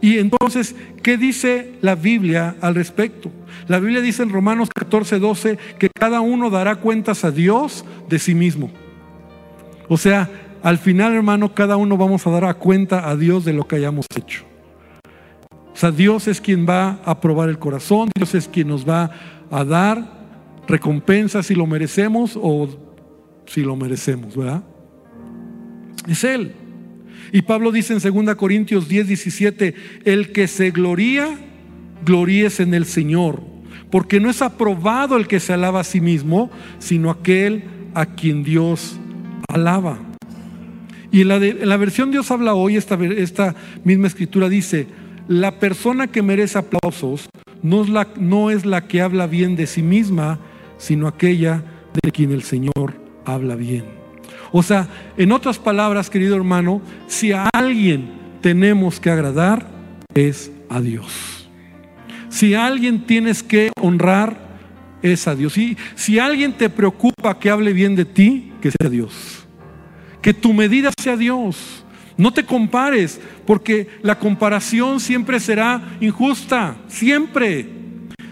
Y 0.00 0.18
entonces, 0.18 0.76
¿qué 1.02 1.16
dice 1.16 1.72
la 1.80 1.94
Biblia 1.94 2.56
al 2.60 2.74
respecto? 2.74 3.32
La 3.66 3.80
Biblia 3.80 4.02
dice 4.02 4.22
en 4.22 4.30
Romanos 4.30 4.68
14, 4.74 5.18
12 5.18 5.58
que 5.78 5.88
cada 5.88 6.20
uno 6.20 6.50
dará 6.50 6.76
cuentas 6.76 7.24
a 7.24 7.30
Dios 7.30 7.84
de 8.08 8.18
sí 8.18 8.34
mismo. 8.34 8.70
O 9.88 9.96
sea, 9.96 10.30
al 10.62 10.78
final, 10.78 11.14
hermano, 11.14 11.54
cada 11.54 11.76
uno 11.76 11.96
vamos 11.96 12.26
a 12.26 12.30
dar 12.30 12.44
a 12.44 12.54
cuenta 12.54 13.08
a 13.08 13.16
Dios 13.16 13.44
de 13.44 13.52
lo 13.52 13.66
que 13.66 13.76
hayamos 13.76 14.06
hecho. 14.16 14.44
O 15.76 15.78
sea, 15.78 15.90
Dios 15.90 16.26
es 16.26 16.40
quien 16.40 16.66
va 16.66 17.02
a 17.04 17.20
probar 17.20 17.50
el 17.50 17.58
corazón, 17.58 18.08
Dios 18.16 18.34
es 18.34 18.48
quien 18.48 18.68
nos 18.68 18.88
va 18.88 19.10
a 19.50 19.62
dar 19.62 20.10
recompensa 20.66 21.42
si 21.42 21.54
lo 21.54 21.66
merecemos 21.66 22.32
o 22.40 22.66
si 23.44 23.60
lo 23.60 23.76
merecemos, 23.76 24.34
¿verdad? 24.34 24.64
Es 26.08 26.24
Él. 26.24 26.54
Y 27.30 27.42
Pablo 27.42 27.72
dice 27.72 27.92
en 27.92 28.24
2 28.24 28.36
Corintios 28.36 28.88
10, 28.88 29.08
17, 29.08 29.74
el 30.06 30.32
que 30.32 30.48
se 30.48 30.70
gloría, 30.70 31.28
gloríes 32.06 32.58
en 32.60 32.72
el 32.72 32.86
Señor, 32.86 33.42
porque 33.90 34.18
no 34.18 34.30
es 34.30 34.40
aprobado 34.40 35.18
el 35.18 35.28
que 35.28 35.40
se 35.40 35.52
alaba 35.52 35.80
a 35.80 35.84
sí 35.84 36.00
mismo, 36.00 36.50
sino 36.78 37.10
aquel 37.10 37.64
a 37.92 38.06
quien 38.06 38.44
Dios 38.44 38.98
alaba. 39.48 39.98
Y 41.12 41.20
en 41.20 41.68
la, 41.68 41.76
versión 41.76 42.10
Dios 42.10 42.30
habla 42.30 42.54
hoy, 42.54 42.76
esta 42.76 43.54
misma 43.84 44.06
escritura 44.06 44.48
dice, 44.48 44.86
la 45.28 45.58
persona 45.58 46.06
que 46.06 46.22
merece 46.22 46.58
aplausos 46.58 47.28
no 47.62 47.82
es, 47.82 47.88
la, 47.88 48.08
no 48.18 48.50
es 48.50 48.64
la 48.64 48.86
que 48.86 49.00
habla 49.00 49.26
bien 49.26 49.56
de 49.56 49.66
sí 49.66 49.82
misma, 49.82 50.38
sino 50.78 51.08
aquella 51.08 51.62
de 52.02 52.12
quien 52.12 52.32
el 52.32 52.42
Señor 52.42 52.94
habla 53.24 53.56
bien. 53.56 53.84
O 54.52 54.62
sea, 54.62 54.88
en 55.16 55.32
otras 55.32 55.58
palabras, 55.58 56.10
querido 56.10 56.36
hermano, 56.36 56.80
si 57.08 57.32
a 57.32 57.48
alguien 57.52 58.10
tenemos 58.40 59.00
que 59.00 59.10
agradar, 59.10 59.68
es 60.14 60.50
a 60.68 60.80
Dios. 60.80 61.48
Si 62.28 62.54
a 62.54 62.66
alguien 62.66 63.06
tienes 63.06 63.42
que 63.42 63.70
honrar, 63.80 64.46
es 65.02 65.26
a 65.26 65.34
Dios. 65.34 65.56
Y 65.58 65.76
si 65.94 66.18
alguien 66.18 66.52
te 66.52 66.68
preocupa 66.68 67.38
que 67.38 67.50
hable 67.50 67.72
bien 67.72 67.96
de 67.96 68.04
ti, 68.04 68.52
que 68.60 68.70
sea 68.70 68.90
Dios. 68.90 69.46
Que 70.22 70.34
tu 70.34 70.52
medida 70.52 70.90
sea 71.00 71.16
Dios. 71.16 71.84
No 72.16 72.32
te 72.32 72.44
compares, 72.44 73.20
porque 73.46 73.88
la 74.02 74.18
comparación 74.18 75.00
siempre 75.00 75.38
será 75.38 75.82
injusta, 76.00 76.76
siempre. 76.88 77.68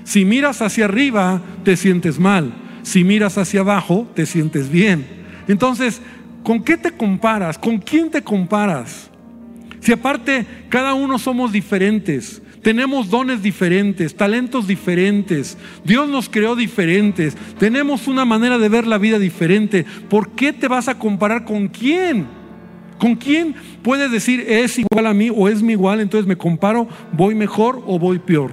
Si 0.04 0.24
miras 0.24 0.62
hacia 0.62 0.86
arriba, 0.86 1.42
te 1.64 1.76
sientes 1.76 2.18
mal. 2.18 2.52
Si 2.82 3.04
miras 3.04 3.38
hacia 3.38 3.60
abajo, 3.60 4.08
te 4.14 4.26
sientes 4.26 4.70
bien. 4.70 5.06
Entonces, 5.48 6.00
¿con 6.42 6.62
qué 6.62 6.76
te 6.76 6.92
comparas? 6.92 7.58
¿Con 7.58 7.78
quién 7.78 8.10
te 8.10 8.22
comparas? 8.22 9.10
Si 9.80 9.92
aparte 9.92 10.46
cada 10.70 10.94
uno 10.94 11.18
somos 11.18 11.52
diferentes, 11.52 12.40
tenemos 12.62 13.10
dones 13.10 13.42
diferentes, 13.42 14.16
talentos 14.16 14.66
diferentes, 14.66 15.58
Dios 15.84 16.08
nos 16.08 16.30
creó 16.30 16.56
diferentes, 16.56 17.36
tenemos 17.58 18.08
una 18.08 18.24
manera 18.24 18.56
de 18.56 18.70
ver 18.70 18.86
la 18.86 18.96
vida 18.96 19.18
diferente, 19.18 19.84
¿por 20.08 20.30
qué 20.30 20.54
te 20.54 20.68
vas 20.68 20.88
a 20.88 20.98
comparar 20.98 21.44
con 21.44 21.68
quién? 21.68 22.26
¿Con 22.98 23.16
quién 23.16 23.54
puedes 23.82 24.10
decir 24.10 24.44
es 24.48 24.78
igual 24.78 25.06
a 25.06 25.14
mí 25.14 25.30
o 25.34 25.48
es 25.48 25.62
mi 25.62 25.72
igual, 25.72 26.00
entonces 26.00 26.26
me 26.26 26.36
comparo, 26.36 26.88
voy 27.12 27.34
mejor 27.34 27.82
o 27.86 27.98
voy 27.98 28.18
peor? 28.18 28.52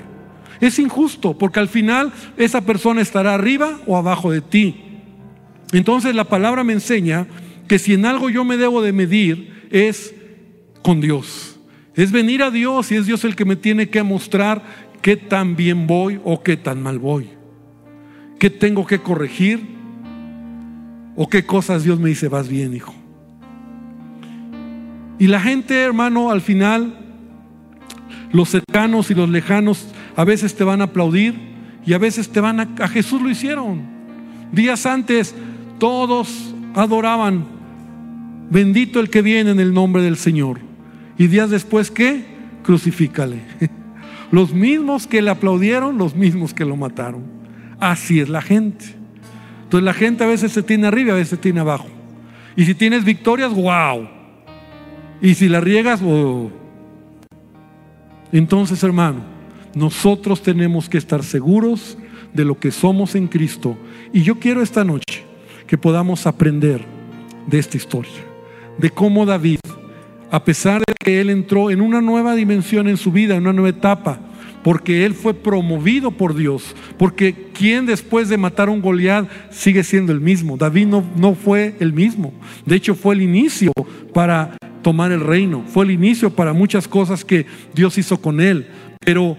Es 0.60 0.78
injusto 0.80 1.38
porque 1.38 1.60
al 1.60 1.68
final 1.68 2.12
esa 2.38 2.62
persona 2.62 3.02
estará 3.02 3.34
arriba 3.34 3.80
o 3.88 3.98
abajo 3.98 4.32
de 4.32 4.42
ti. 4.42 4.76
Entonces 5.74 6.16
la 6.16 6.26
palabra 6.26 6.64
me 6.64 6.74
enseña 6.74 7.28
que 7.68 7.80
si 7.80 7.94
en 7.94 8.06
algo 8.06 8.30
yo 8.30 8.44
me 8.44 8.58
debo 8.58 8.82
de 8.82 8.94
medir 8.94 9.68
es 9.72 10.14
con 10.82 11.02
Dios. 11.02 11.60
Es 11.96 12.12
venir 12.12 12.44
a 12.44 12.52
Dios 12.52 12.92
y 12.92 12.96
es 12.96 13.06
Dios 13.06 13.24
el 13.24 13.36
que 13.36 13.46
me 13.46 13.56
tiene 13.56 13.90
que 13.90 14.04
mostrar 14.04 14.64
qué 15.02 15.18
tan 15.18 15.56
bien 15.56 15.88
voy 15.88 16.20
o 16.24 16.44
qué 16.44 16.58
tan 16.58 16.82
mal 16.82 17.00
voy. 17.00 17.30
¿Qué 18.40 18.50
tengo 18.50 18.86
que 18.86 19.00
corregir? 19.00 19.66
¿O 21.16 21.28
qué 21.30 21.46
cosas 21.46 21.84
Dios 21.84 22.00
me 22.00 22.10
dice, 22.10 22.28
vas 22.28 22.48
bien, 22.48 22.74
hijo? 22.74 23.01
Y 25.22 25.28
la 25.28 25.40
gente, 25.40 25.80
hermano, 25.80 26.32
al 26.32 26.42
final, 26.42 26.96
los 28.32 28.50
cercanos 28.50 29.12
y 29.12 29.14
los 29.14 29.30
lejanos, 29.30 29.88
a 30.16 30.24
veces 30.24 30.56
te 30.56 30.64
van 30.64 30.82
a 30.82 30.86
aplaudir 30.86 31.36
y 31.86 31.94
a 31.94 32.00
veces 32.00 32.30
te 32.30 32.40
van 32.40 32.60
a... 32.60 32.68
A 32.80 32.88
Jesús 32.88 33.22
lo 33.22 33.30
hicieron. 33.30 33.84
Días 34.52 34.88
antes, 34.88 35.36
todos 35.78 36.56
adoraban, 36.74 37.46
bendito 38.50 39.00
el 39.00 39.12
que 39.12 39.22
viene 39.22 39.52
en 39.52 39.60
el 39.60 39.76
nombre 39.76 40.02
del 40.02 40.18
Señor. 40.18 40.58
Y 41.20 41.28
días 41.28 41.52
después, 41.52 41.92
¿qué? 41.92 42.26
Crucifícale. 42.64 43.44
Los 44.32 44.56
mismos 44.56 45.06
que 45.06 45.22
le 45.22 45.30
aplaudieron, 45.30 46.00
los 46.00 46.16
mismos 46.16 46.56
que 46.56 46.66
lo 46.66 46.76
mataron. 46.78 47.26
Así 47.80 48.22
es 48.22 48.28
la 48.28 48.42
gente. 48.42 48.86
Entonces 49.66 49.86
la 49.86 49.94
gente 49.94 50.24
a 50.24 50.28
veces 50.28 50.52
se 50.52 50.64
tiene 50.64 50.88
arriba, 50.88 51.14
a 51.14 51.18
veces 51.18 51.30
se 51.30 51.38
tiene 51.38 51.60
abajo. 51.60 51.90
Y 52.56 52.66
si 52.66 52.74
tienes 52.74 53.04
victorias, 53.04 53.54
wow. 53.54 54.21
Y 55.22 55.36
si 55.36 55.50
la 55.50 55.62
riegas. 55.62 56.02
Entonces, 58.32 58.84
hermano, 58.84 59.22
nosotros 59.76 60.42
tenemos 60.42 60.90
que 60.90 60.98
estar 60.98 61.24
seguros 61.24 61.98
de 62.34 62.46
lo 62.46 62.60
que 62.60 62.72
somos 62.72 63.16
en 63.16 63.28
Cristo. 63.28 63.78
Y 64.14 64.24
yo 64.24 64.40
quiero 64.40 64.62
esta 64.62 64.84
noche 64.84 65.24
que 65.68 65.78
podamos 65.78 66.26
aprender 66.26 66.84
de 67.48 67.60
esta 67.60 67.78
historia, 67.78 68.12
de 68.78 68.90
cómo 68.90 69.26
David 69.26 69.60
a 70.32 70.44
pesar 70.46 70.80
de 70.80 70.94
que 70.98 71.20
él 71.20 71.30
entró 71.30 71.70
en 71.70 71.82
una 71.82 72.02
nueva 72.02 72.36
dimensión 72.36 72.88
en 72.88 72.96
su 72.96 73.12
vida, 73.12 73.36
en 73.36 73.42
una 73.42 73.52
nueva 73.54 73.78
etapa, 73.78 74.18
porque 74.64 75.06
él 75.06 75.14
fue 75.14 75.34
promovido 75.34 76.12
por 76.12 76.36
Dios, 76.36 76.74
porque 76.98 77.50
quien 77.54 77.86
después 77.86 78.30
de 78.30 78.38
matar 78.38 78.70
a 78.70 78.72
un 78.72 78.82
Goliat 78.82 79.28
sigue 79.52 79.84
siendo 79.84 80.14
el 80.14 80.22
mismo. 80.22 80.56
David 80.56 80.88
no, 80.88 81.04
no 81.18 81.36
fue 81.36 81.76
el 81.82 81.92
mismo, 81.92 82.32
de 82.66 82.78
hecho 82.78 82.96
fue 82.96 83.16
el 83.16 83.22
inicio 83.22 83.74
para 84.14 84.56
tomar 84.82 85.12
el 85.12 85.22
reino, 85.22 85.64
fue 85.68 85.86
el 85.86 85.92
inicio 85.92 86.36
para 86.36 86.54
muchas 86.54 86.88
cosas 86.88 87.24
que 87.24 87.46
Dios 87.74 87.98
hizo 87.98 88.22
con 88.22 88.42
él, 88.42 88.68
pero, 89.00 89.38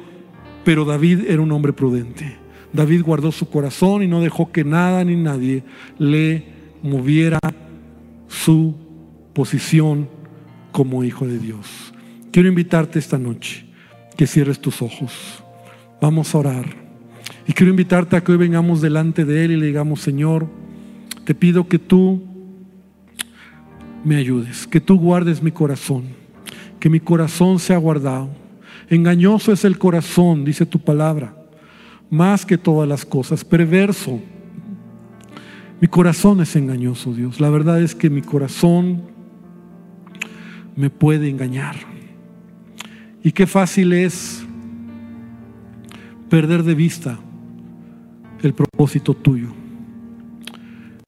pero 0.64 0.84
David 0.84 1.28
era 1.28 1.42
un 1.42 1.52
hombre 1.52 1.72
prudente. 1.72 2.36
David 2.72 3.02
guardó 3.02 3.32
su 3.32 3.48
corazón 3.48 4.02
y 4.02 4.08
no 4.08 4.20
dejó 4.20 4.50
que 4.50 4.64
nada 4.64 5.04
ni 5.04 5.16
nadie 5.16 5.62
le 5.98 6.44
moviera 6.82 7.38
su 8.28 8.74
posición 9.34 10.08
como 10.70 11.04
hijo 11.04 11.26
de 11.26 11.38
Dios. 11.38 11.92
Quiero 12.30 12.48
invitarte 12.48 12.98
esta 12.98 13.18
noche 13.18 13.66
que 14.16 14.26
cierres 14.26 14.58
tus 14.58 14.80
ojos. 14.80 15.44
Vamos 16.00 16.34
a 16.34 16.38
orar. 16.38 16.64
Y 17.46 17.52
quiero 17.52 17.70
invitarte 17.70 18.16
a 18.16 18.22
que 18.22 18.32
hoy 18.32 18.38
vengamos 18.38 18.80
delante 18.80 19.24
de 19.24 19.44
Él 19.44 19.52
y 19.52 19.56
le 19.56 19.66
digamos, 19.66 20.00
Señor, 20.00 20.48
te 21.24 21.34
pido 21.34 21.68
que 21.68 21.78
tú 21.78 22.22
me 24.04 24.16
ayudes, 24.16 24.66
que 24.66 24.80
tú 24.80 24.98
guardes 24.98 25.42
mi 25.42 25.52
corazón, 25.52 26.04
que 26.80 26.90
mi 26.90 27.00
corazón 27.00 27.58
sea 27.58 27.78
guardado. 27.78 28.30
Engañoso 28.88 29.52
es 29.52 29.64
el 29.64 29.78
corazón, 29.78 30.44
dice 30.44 30.66
tu 30.66 30.78
palabra, 30.78 31.34
más 32.10 32.44
que 32.44 32.58
todas 32.58 32.88
las 32.88 33.04
cosas, 33.04 33.44
perverso. 33.44 34.20
Mi 35.80 35.88
corazón 35.88 36.40
es 36.40 36.54
engañoso, 36.56 37.12
Dios. 37.14 37.40
La 37.40 37.50
verdad 37.50 37.80
es 37.80 37.94
que 37.94 38.10
mi 38.10 38.22
corazón 38.22 39.02
me 40.76 40.90
puede 40.90 41.28
engañar. 41.28 41.76
Y 43.22 43.32
qué 43.32 43.46
fácil 43.46 43.92
es 43.92 44.44
perder 46.28 46.62
de 46.62 46.74
vista 46.74 47.18
el 48.42 48.54
propósito 48.54 49.14
tuyo. 49.14 49.48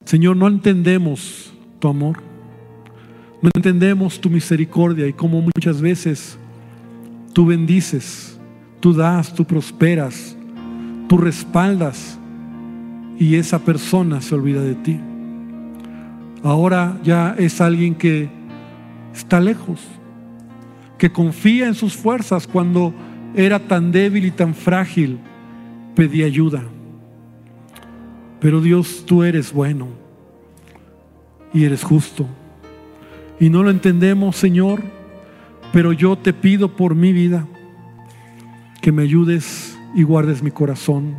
Señor, 0.05 0.37
no 0.37 0.47
entendemos 0.47 1.53
tu 1.79 1.87
amor, 1.87 2.21
no 3.45 3.51
entendemos 3.53 4.19
tu 4.19 4.27
misericordia 4.27 5.05
y 5.05 5.13
cómo 5.13 5.39
muchas 5.39 5.79
veces 5.79 6.35
tú 7.31 7.45
bendices, 7.45 8.39
tú 8.79 8.91
das, 8.91 9.35
tú 9.35 9.45
prosperas, 9.45 10.35
tú 11.07 11.15
respaldas 11.19 12.17
y 13.19 13.35
esa 13.35 13.59
persona 13.59 14.19
se 14.19 14.33
olvida 14.33 14.63
de 14.63 14.73
ti. 14.73 14.99
Ahora 16.41 16.99
ya 17.03 17.35
es 17.37 17.61
alguien 17.61 17.93
que 17.93 18.29
está 19.13 19.39
lejos, 19.39 19.79
que 20.97 21.11
confía 21.11 21.67
en 21.67 21.75
sus 21.75 21.95
fuerzas 21.95 22.47
cuando 22.47 22.95
era 23.35 23.59
tan 23.59 23.91
débil 23.91 24.25
y 24.25 24.31
tan 24.31 24.55
frágil, 24.55 25.19
pedía 25.93 26.25
ayuda. 26.25 26.63
Pero 28.39 28.59
Dios, 28.59 29.03
tú 29.05 29.21
eres 29.21 29.53
bueno 29.53 29.89
y 31.53 31.63
eres 31.63 31.83
justo. 31.83 32.25
Y 33.39 33.49
no 33.49 33.63
lo 33.63 33.69
entendemos, 33.69 34.35
Señor, 34.35 34.81
pero 35.73 35.91
yo 35.91 36.17
te 36.17 36.33
pido 36.33 36.75
por 36.75 36.95
mi 36.95 37.11
vida 37.11 37.45
que 38.81 38.91
me 38.91 39.03
ayudes 39.03 39.77
y 39.93 40.03
guardes 40.03 40.41
mi 40.41 40.51
corazón. 40.51 41.15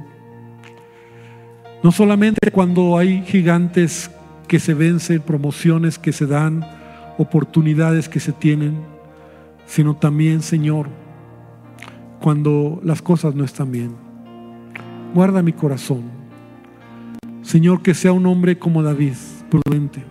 No 1.82 1.92
solamente 1.92 2.50
cuando 2.50 2.96
hay 2.96 3.22
gigantes 3.22 4.10
que 4.48 4.58
se 4.58 4.74
vencen, 4.74 5.20
promociones 5.20 5.98
que 5.98 6.12
se 6.12 6.26
dan, 6.26 6.64
oportunidades 7.18 8.08
que 8.08 8.20
se 8.20 8.32
tienen, 8.32 8.78
sino 9.66 9.96
también, 9.96 10.42
Señor, 10.42 10.88
cuando 12.20 12.80
las 12.82 13.02
cosas 13.02 13.34
no 13.34 13.44
están 13.44 13.72
bien. 13.72 13.94
Guarda 15.14 15.42
mi 15.42 15.52
corazón. 15.52 16.04
Señor, 17.42 17.82
que 17.82 17.94
sea 17.94 18.12
un 18.12 18.26
hombre 18.26 18.58
como 18.58 18.82
David, 18.82 19.14
prudente, 19.50 20.02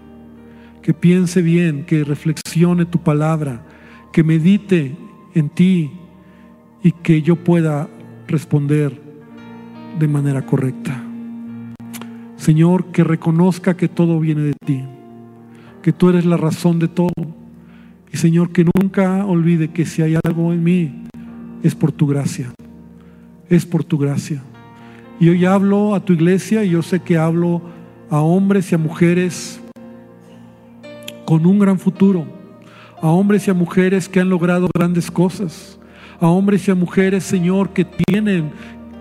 que 0.86 0.94
piense 0.94 1.42
bien, 1.42 1.84
que 1.86 2.06
reflexione 2.06 2.86
tu 2.86 3.00
palabra, 3.00 3.66
que 4.14 4.24
medite 4.24 4.96
en 5.34 5.50
ti 5.50 5.92
y 6.82 6.92
que 6.94 7.22
yo 7.22 7.36
pueda 7.36 7.90
responder 8.28 9.02
de 10.00 10.08
manera 10.08 10.46
correcta. 10.46 11.04
Señor, 12.38 12.92
que 12.92 13.04
reconozca 13.04 13.76
que 13.76 13.90
todo 13.90 14.22
viene 14.22 14.42
de 14.44 14.54
ti 14.66 14.84
que 15.86 15.94
tú 15.94 16.10
eres 16.10 16.26
la 16.26 16.36
razón 16.36 16.80
de 16.80 16.88
todo. 16.88 17.14
Y 18.12 18.18
Señor, 18.18 18.52
que 18.52 18.66
nunca 18.74 19.24
olvide 19.24 19.68
que 19.68 19.86
si 19.86 20.02
hay 20.02 20.18
algo 20.24 20.52
en 20.52 20.64
mí, 20.64 21.04
es 21.62 21.76
por 21.76 21.92
tu 21.92 22.08
gracia. 22.08 22.52
Es 23.50 23.68
por 23.68 23.84
tu 23.84 24.00
gracia. 24.00 24.42
Y 25.20 25.30
hoy 25.30 25.46
hablo 25.46 25.94
a 25.94 26.04
tu 26.04 26.14
iglesia 26.14 26.64
y 26.64 26.72
yo 26.72 26.82
sé 26.82 27.02
que 27.02 27.20
hablo 27.20 27.62
a 28.10 28.20
hombres 28.22 28.72
y 28.72 28.76
a 28.76 28.80
mujeres 28.80 29.62
con 31.26 31.46
un 31.46 31.60
gran 31.60 31.80
futuro. 31.80 32.26
A 33.02 33.08
hombres 33.08 33.48
y 33.48 33.52
a 33.52 33.54
mujeres 33.54 34.08
que 34.08 34.20
han 34.20 34.30
logrado 34.30 34.70
grandes 34.74 35.12
cosas. 35.12 35.80
A 36.20 36.28
hombres 36.28 36.68
y 36.68 36.72
a 36.72 36.76
mujeres, 36.76 37.24
Señor, 37.24 37.72
que 37.72 37.86
tienen 37.86 38.52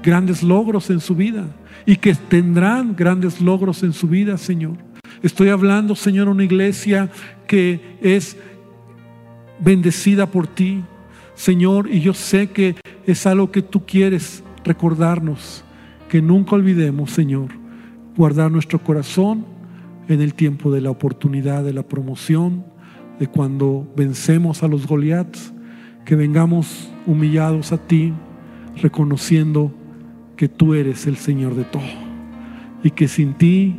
grandes 0.03 0.43
logros 0.43 0.91
en 0.91 1.01
su 1.01 1.15
vida 1.15 1.47
y 1.87 1.97
que 1.97 2.15
tendrán 2.15 2.97
grandes 2.97 3.41
logros 3.41 3.83
en 3.83 3.93
su 3.93 4.09
vida, 4.09 4.37
Señor. 4.37 4.77
Estoy 5.23 5.49
hablando, 5.49 5.95
Señor, 5.95 6.29
una 6.29 6.45
iglesia 6.45 7.11
que 7.47 7.99
es 8.03 8.37
bendecida 9.59 10.27
por 10.27 10.47
ti, 10.47 10.83
Señor, 11.35 11.89
y 11.91 12.01
yo 12.01 12.15
sé 12.15 12.51
que 12.51 12.77
es 13.07 13.27
algo 13.27 13.51
que 13.51 13.63
tú 13.63 13.87
quieres 13.87 14.43
recordarnos, 14.65 15.65
que 16.09 16.21
nunca 16.21 16.57
olvidemos, 16.57 17.11
Señor, 17.11 17.49
guardar 18.17 18.51
nuestro 18.51 18.79
corazón 18.79 19.54
en 20.09 20.21
el 20.21 20.35
tiempo 20.35 20.71
de 20.71 20.81
la 20.81 20.91
oportunidad, 20.91 21.65
de 21.65 21.73
la 21.73 21.83
promoción, 21.83 22.65
de 23.19 23.27
cuando 23.27 23.87
vencemos 23.97 24.63
a 24.63 24.69
los 24.69 24.87
Goliaths, 24.87 25.53
que 26.05 26.17
vengamos 26.17 26.91
humillados 27.07 27.73
a 27.73 27.79
ti, 27.79 28.13
reconociendo 28.77 29.73
que 30.37 30.49
tú 30.49 30.75
eres 30.75 31.07
el 31.07 31.17
Señor 31.17 31.55
de 31.55 31.65
todo 31.65 31.83
y 32.83 32.91
que 32.91 33.09
sin 33.09 33.35
ti 33.35 33.77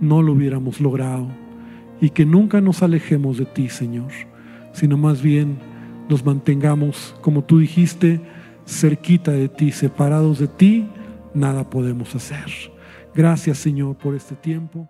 no 0.00 0.22
lo 0.22 0.32
hubiéramos 0.32 0.80
logrado 0.80 1.28
y 2.00 2.10
que 2.10 2.26
nunca 2.26 2.60
nos 2.60 2.82
alejemos 2.82 3.38
de 3.38 3.46
ti, 3.46 3.68
Señor, 3.68 4.12
sino 4.72 4.96
más 4.96 5.22
bien 5.22 5.58
nos 6.08 6.24
mantengamos, 6.24 7.16
como 7.20 7.44
tú 7.44 7.58
dijiste, 7.58 8.20
cerquita 8.66 9.32
de 9.32 9.48
ti, 9.48 9.72
separados 9.72 10.38
de 10.38 10.48
ti, 10.48 10.86
nada 11.32 11.68
podemos 11.68 12.14
hacer. 12.14 12.46
Gracias, 13.14 13.58
Señor, 13.58 13.96
por 13.96 14.14
este 14.14 14.34
tiempo. 14.34 14.88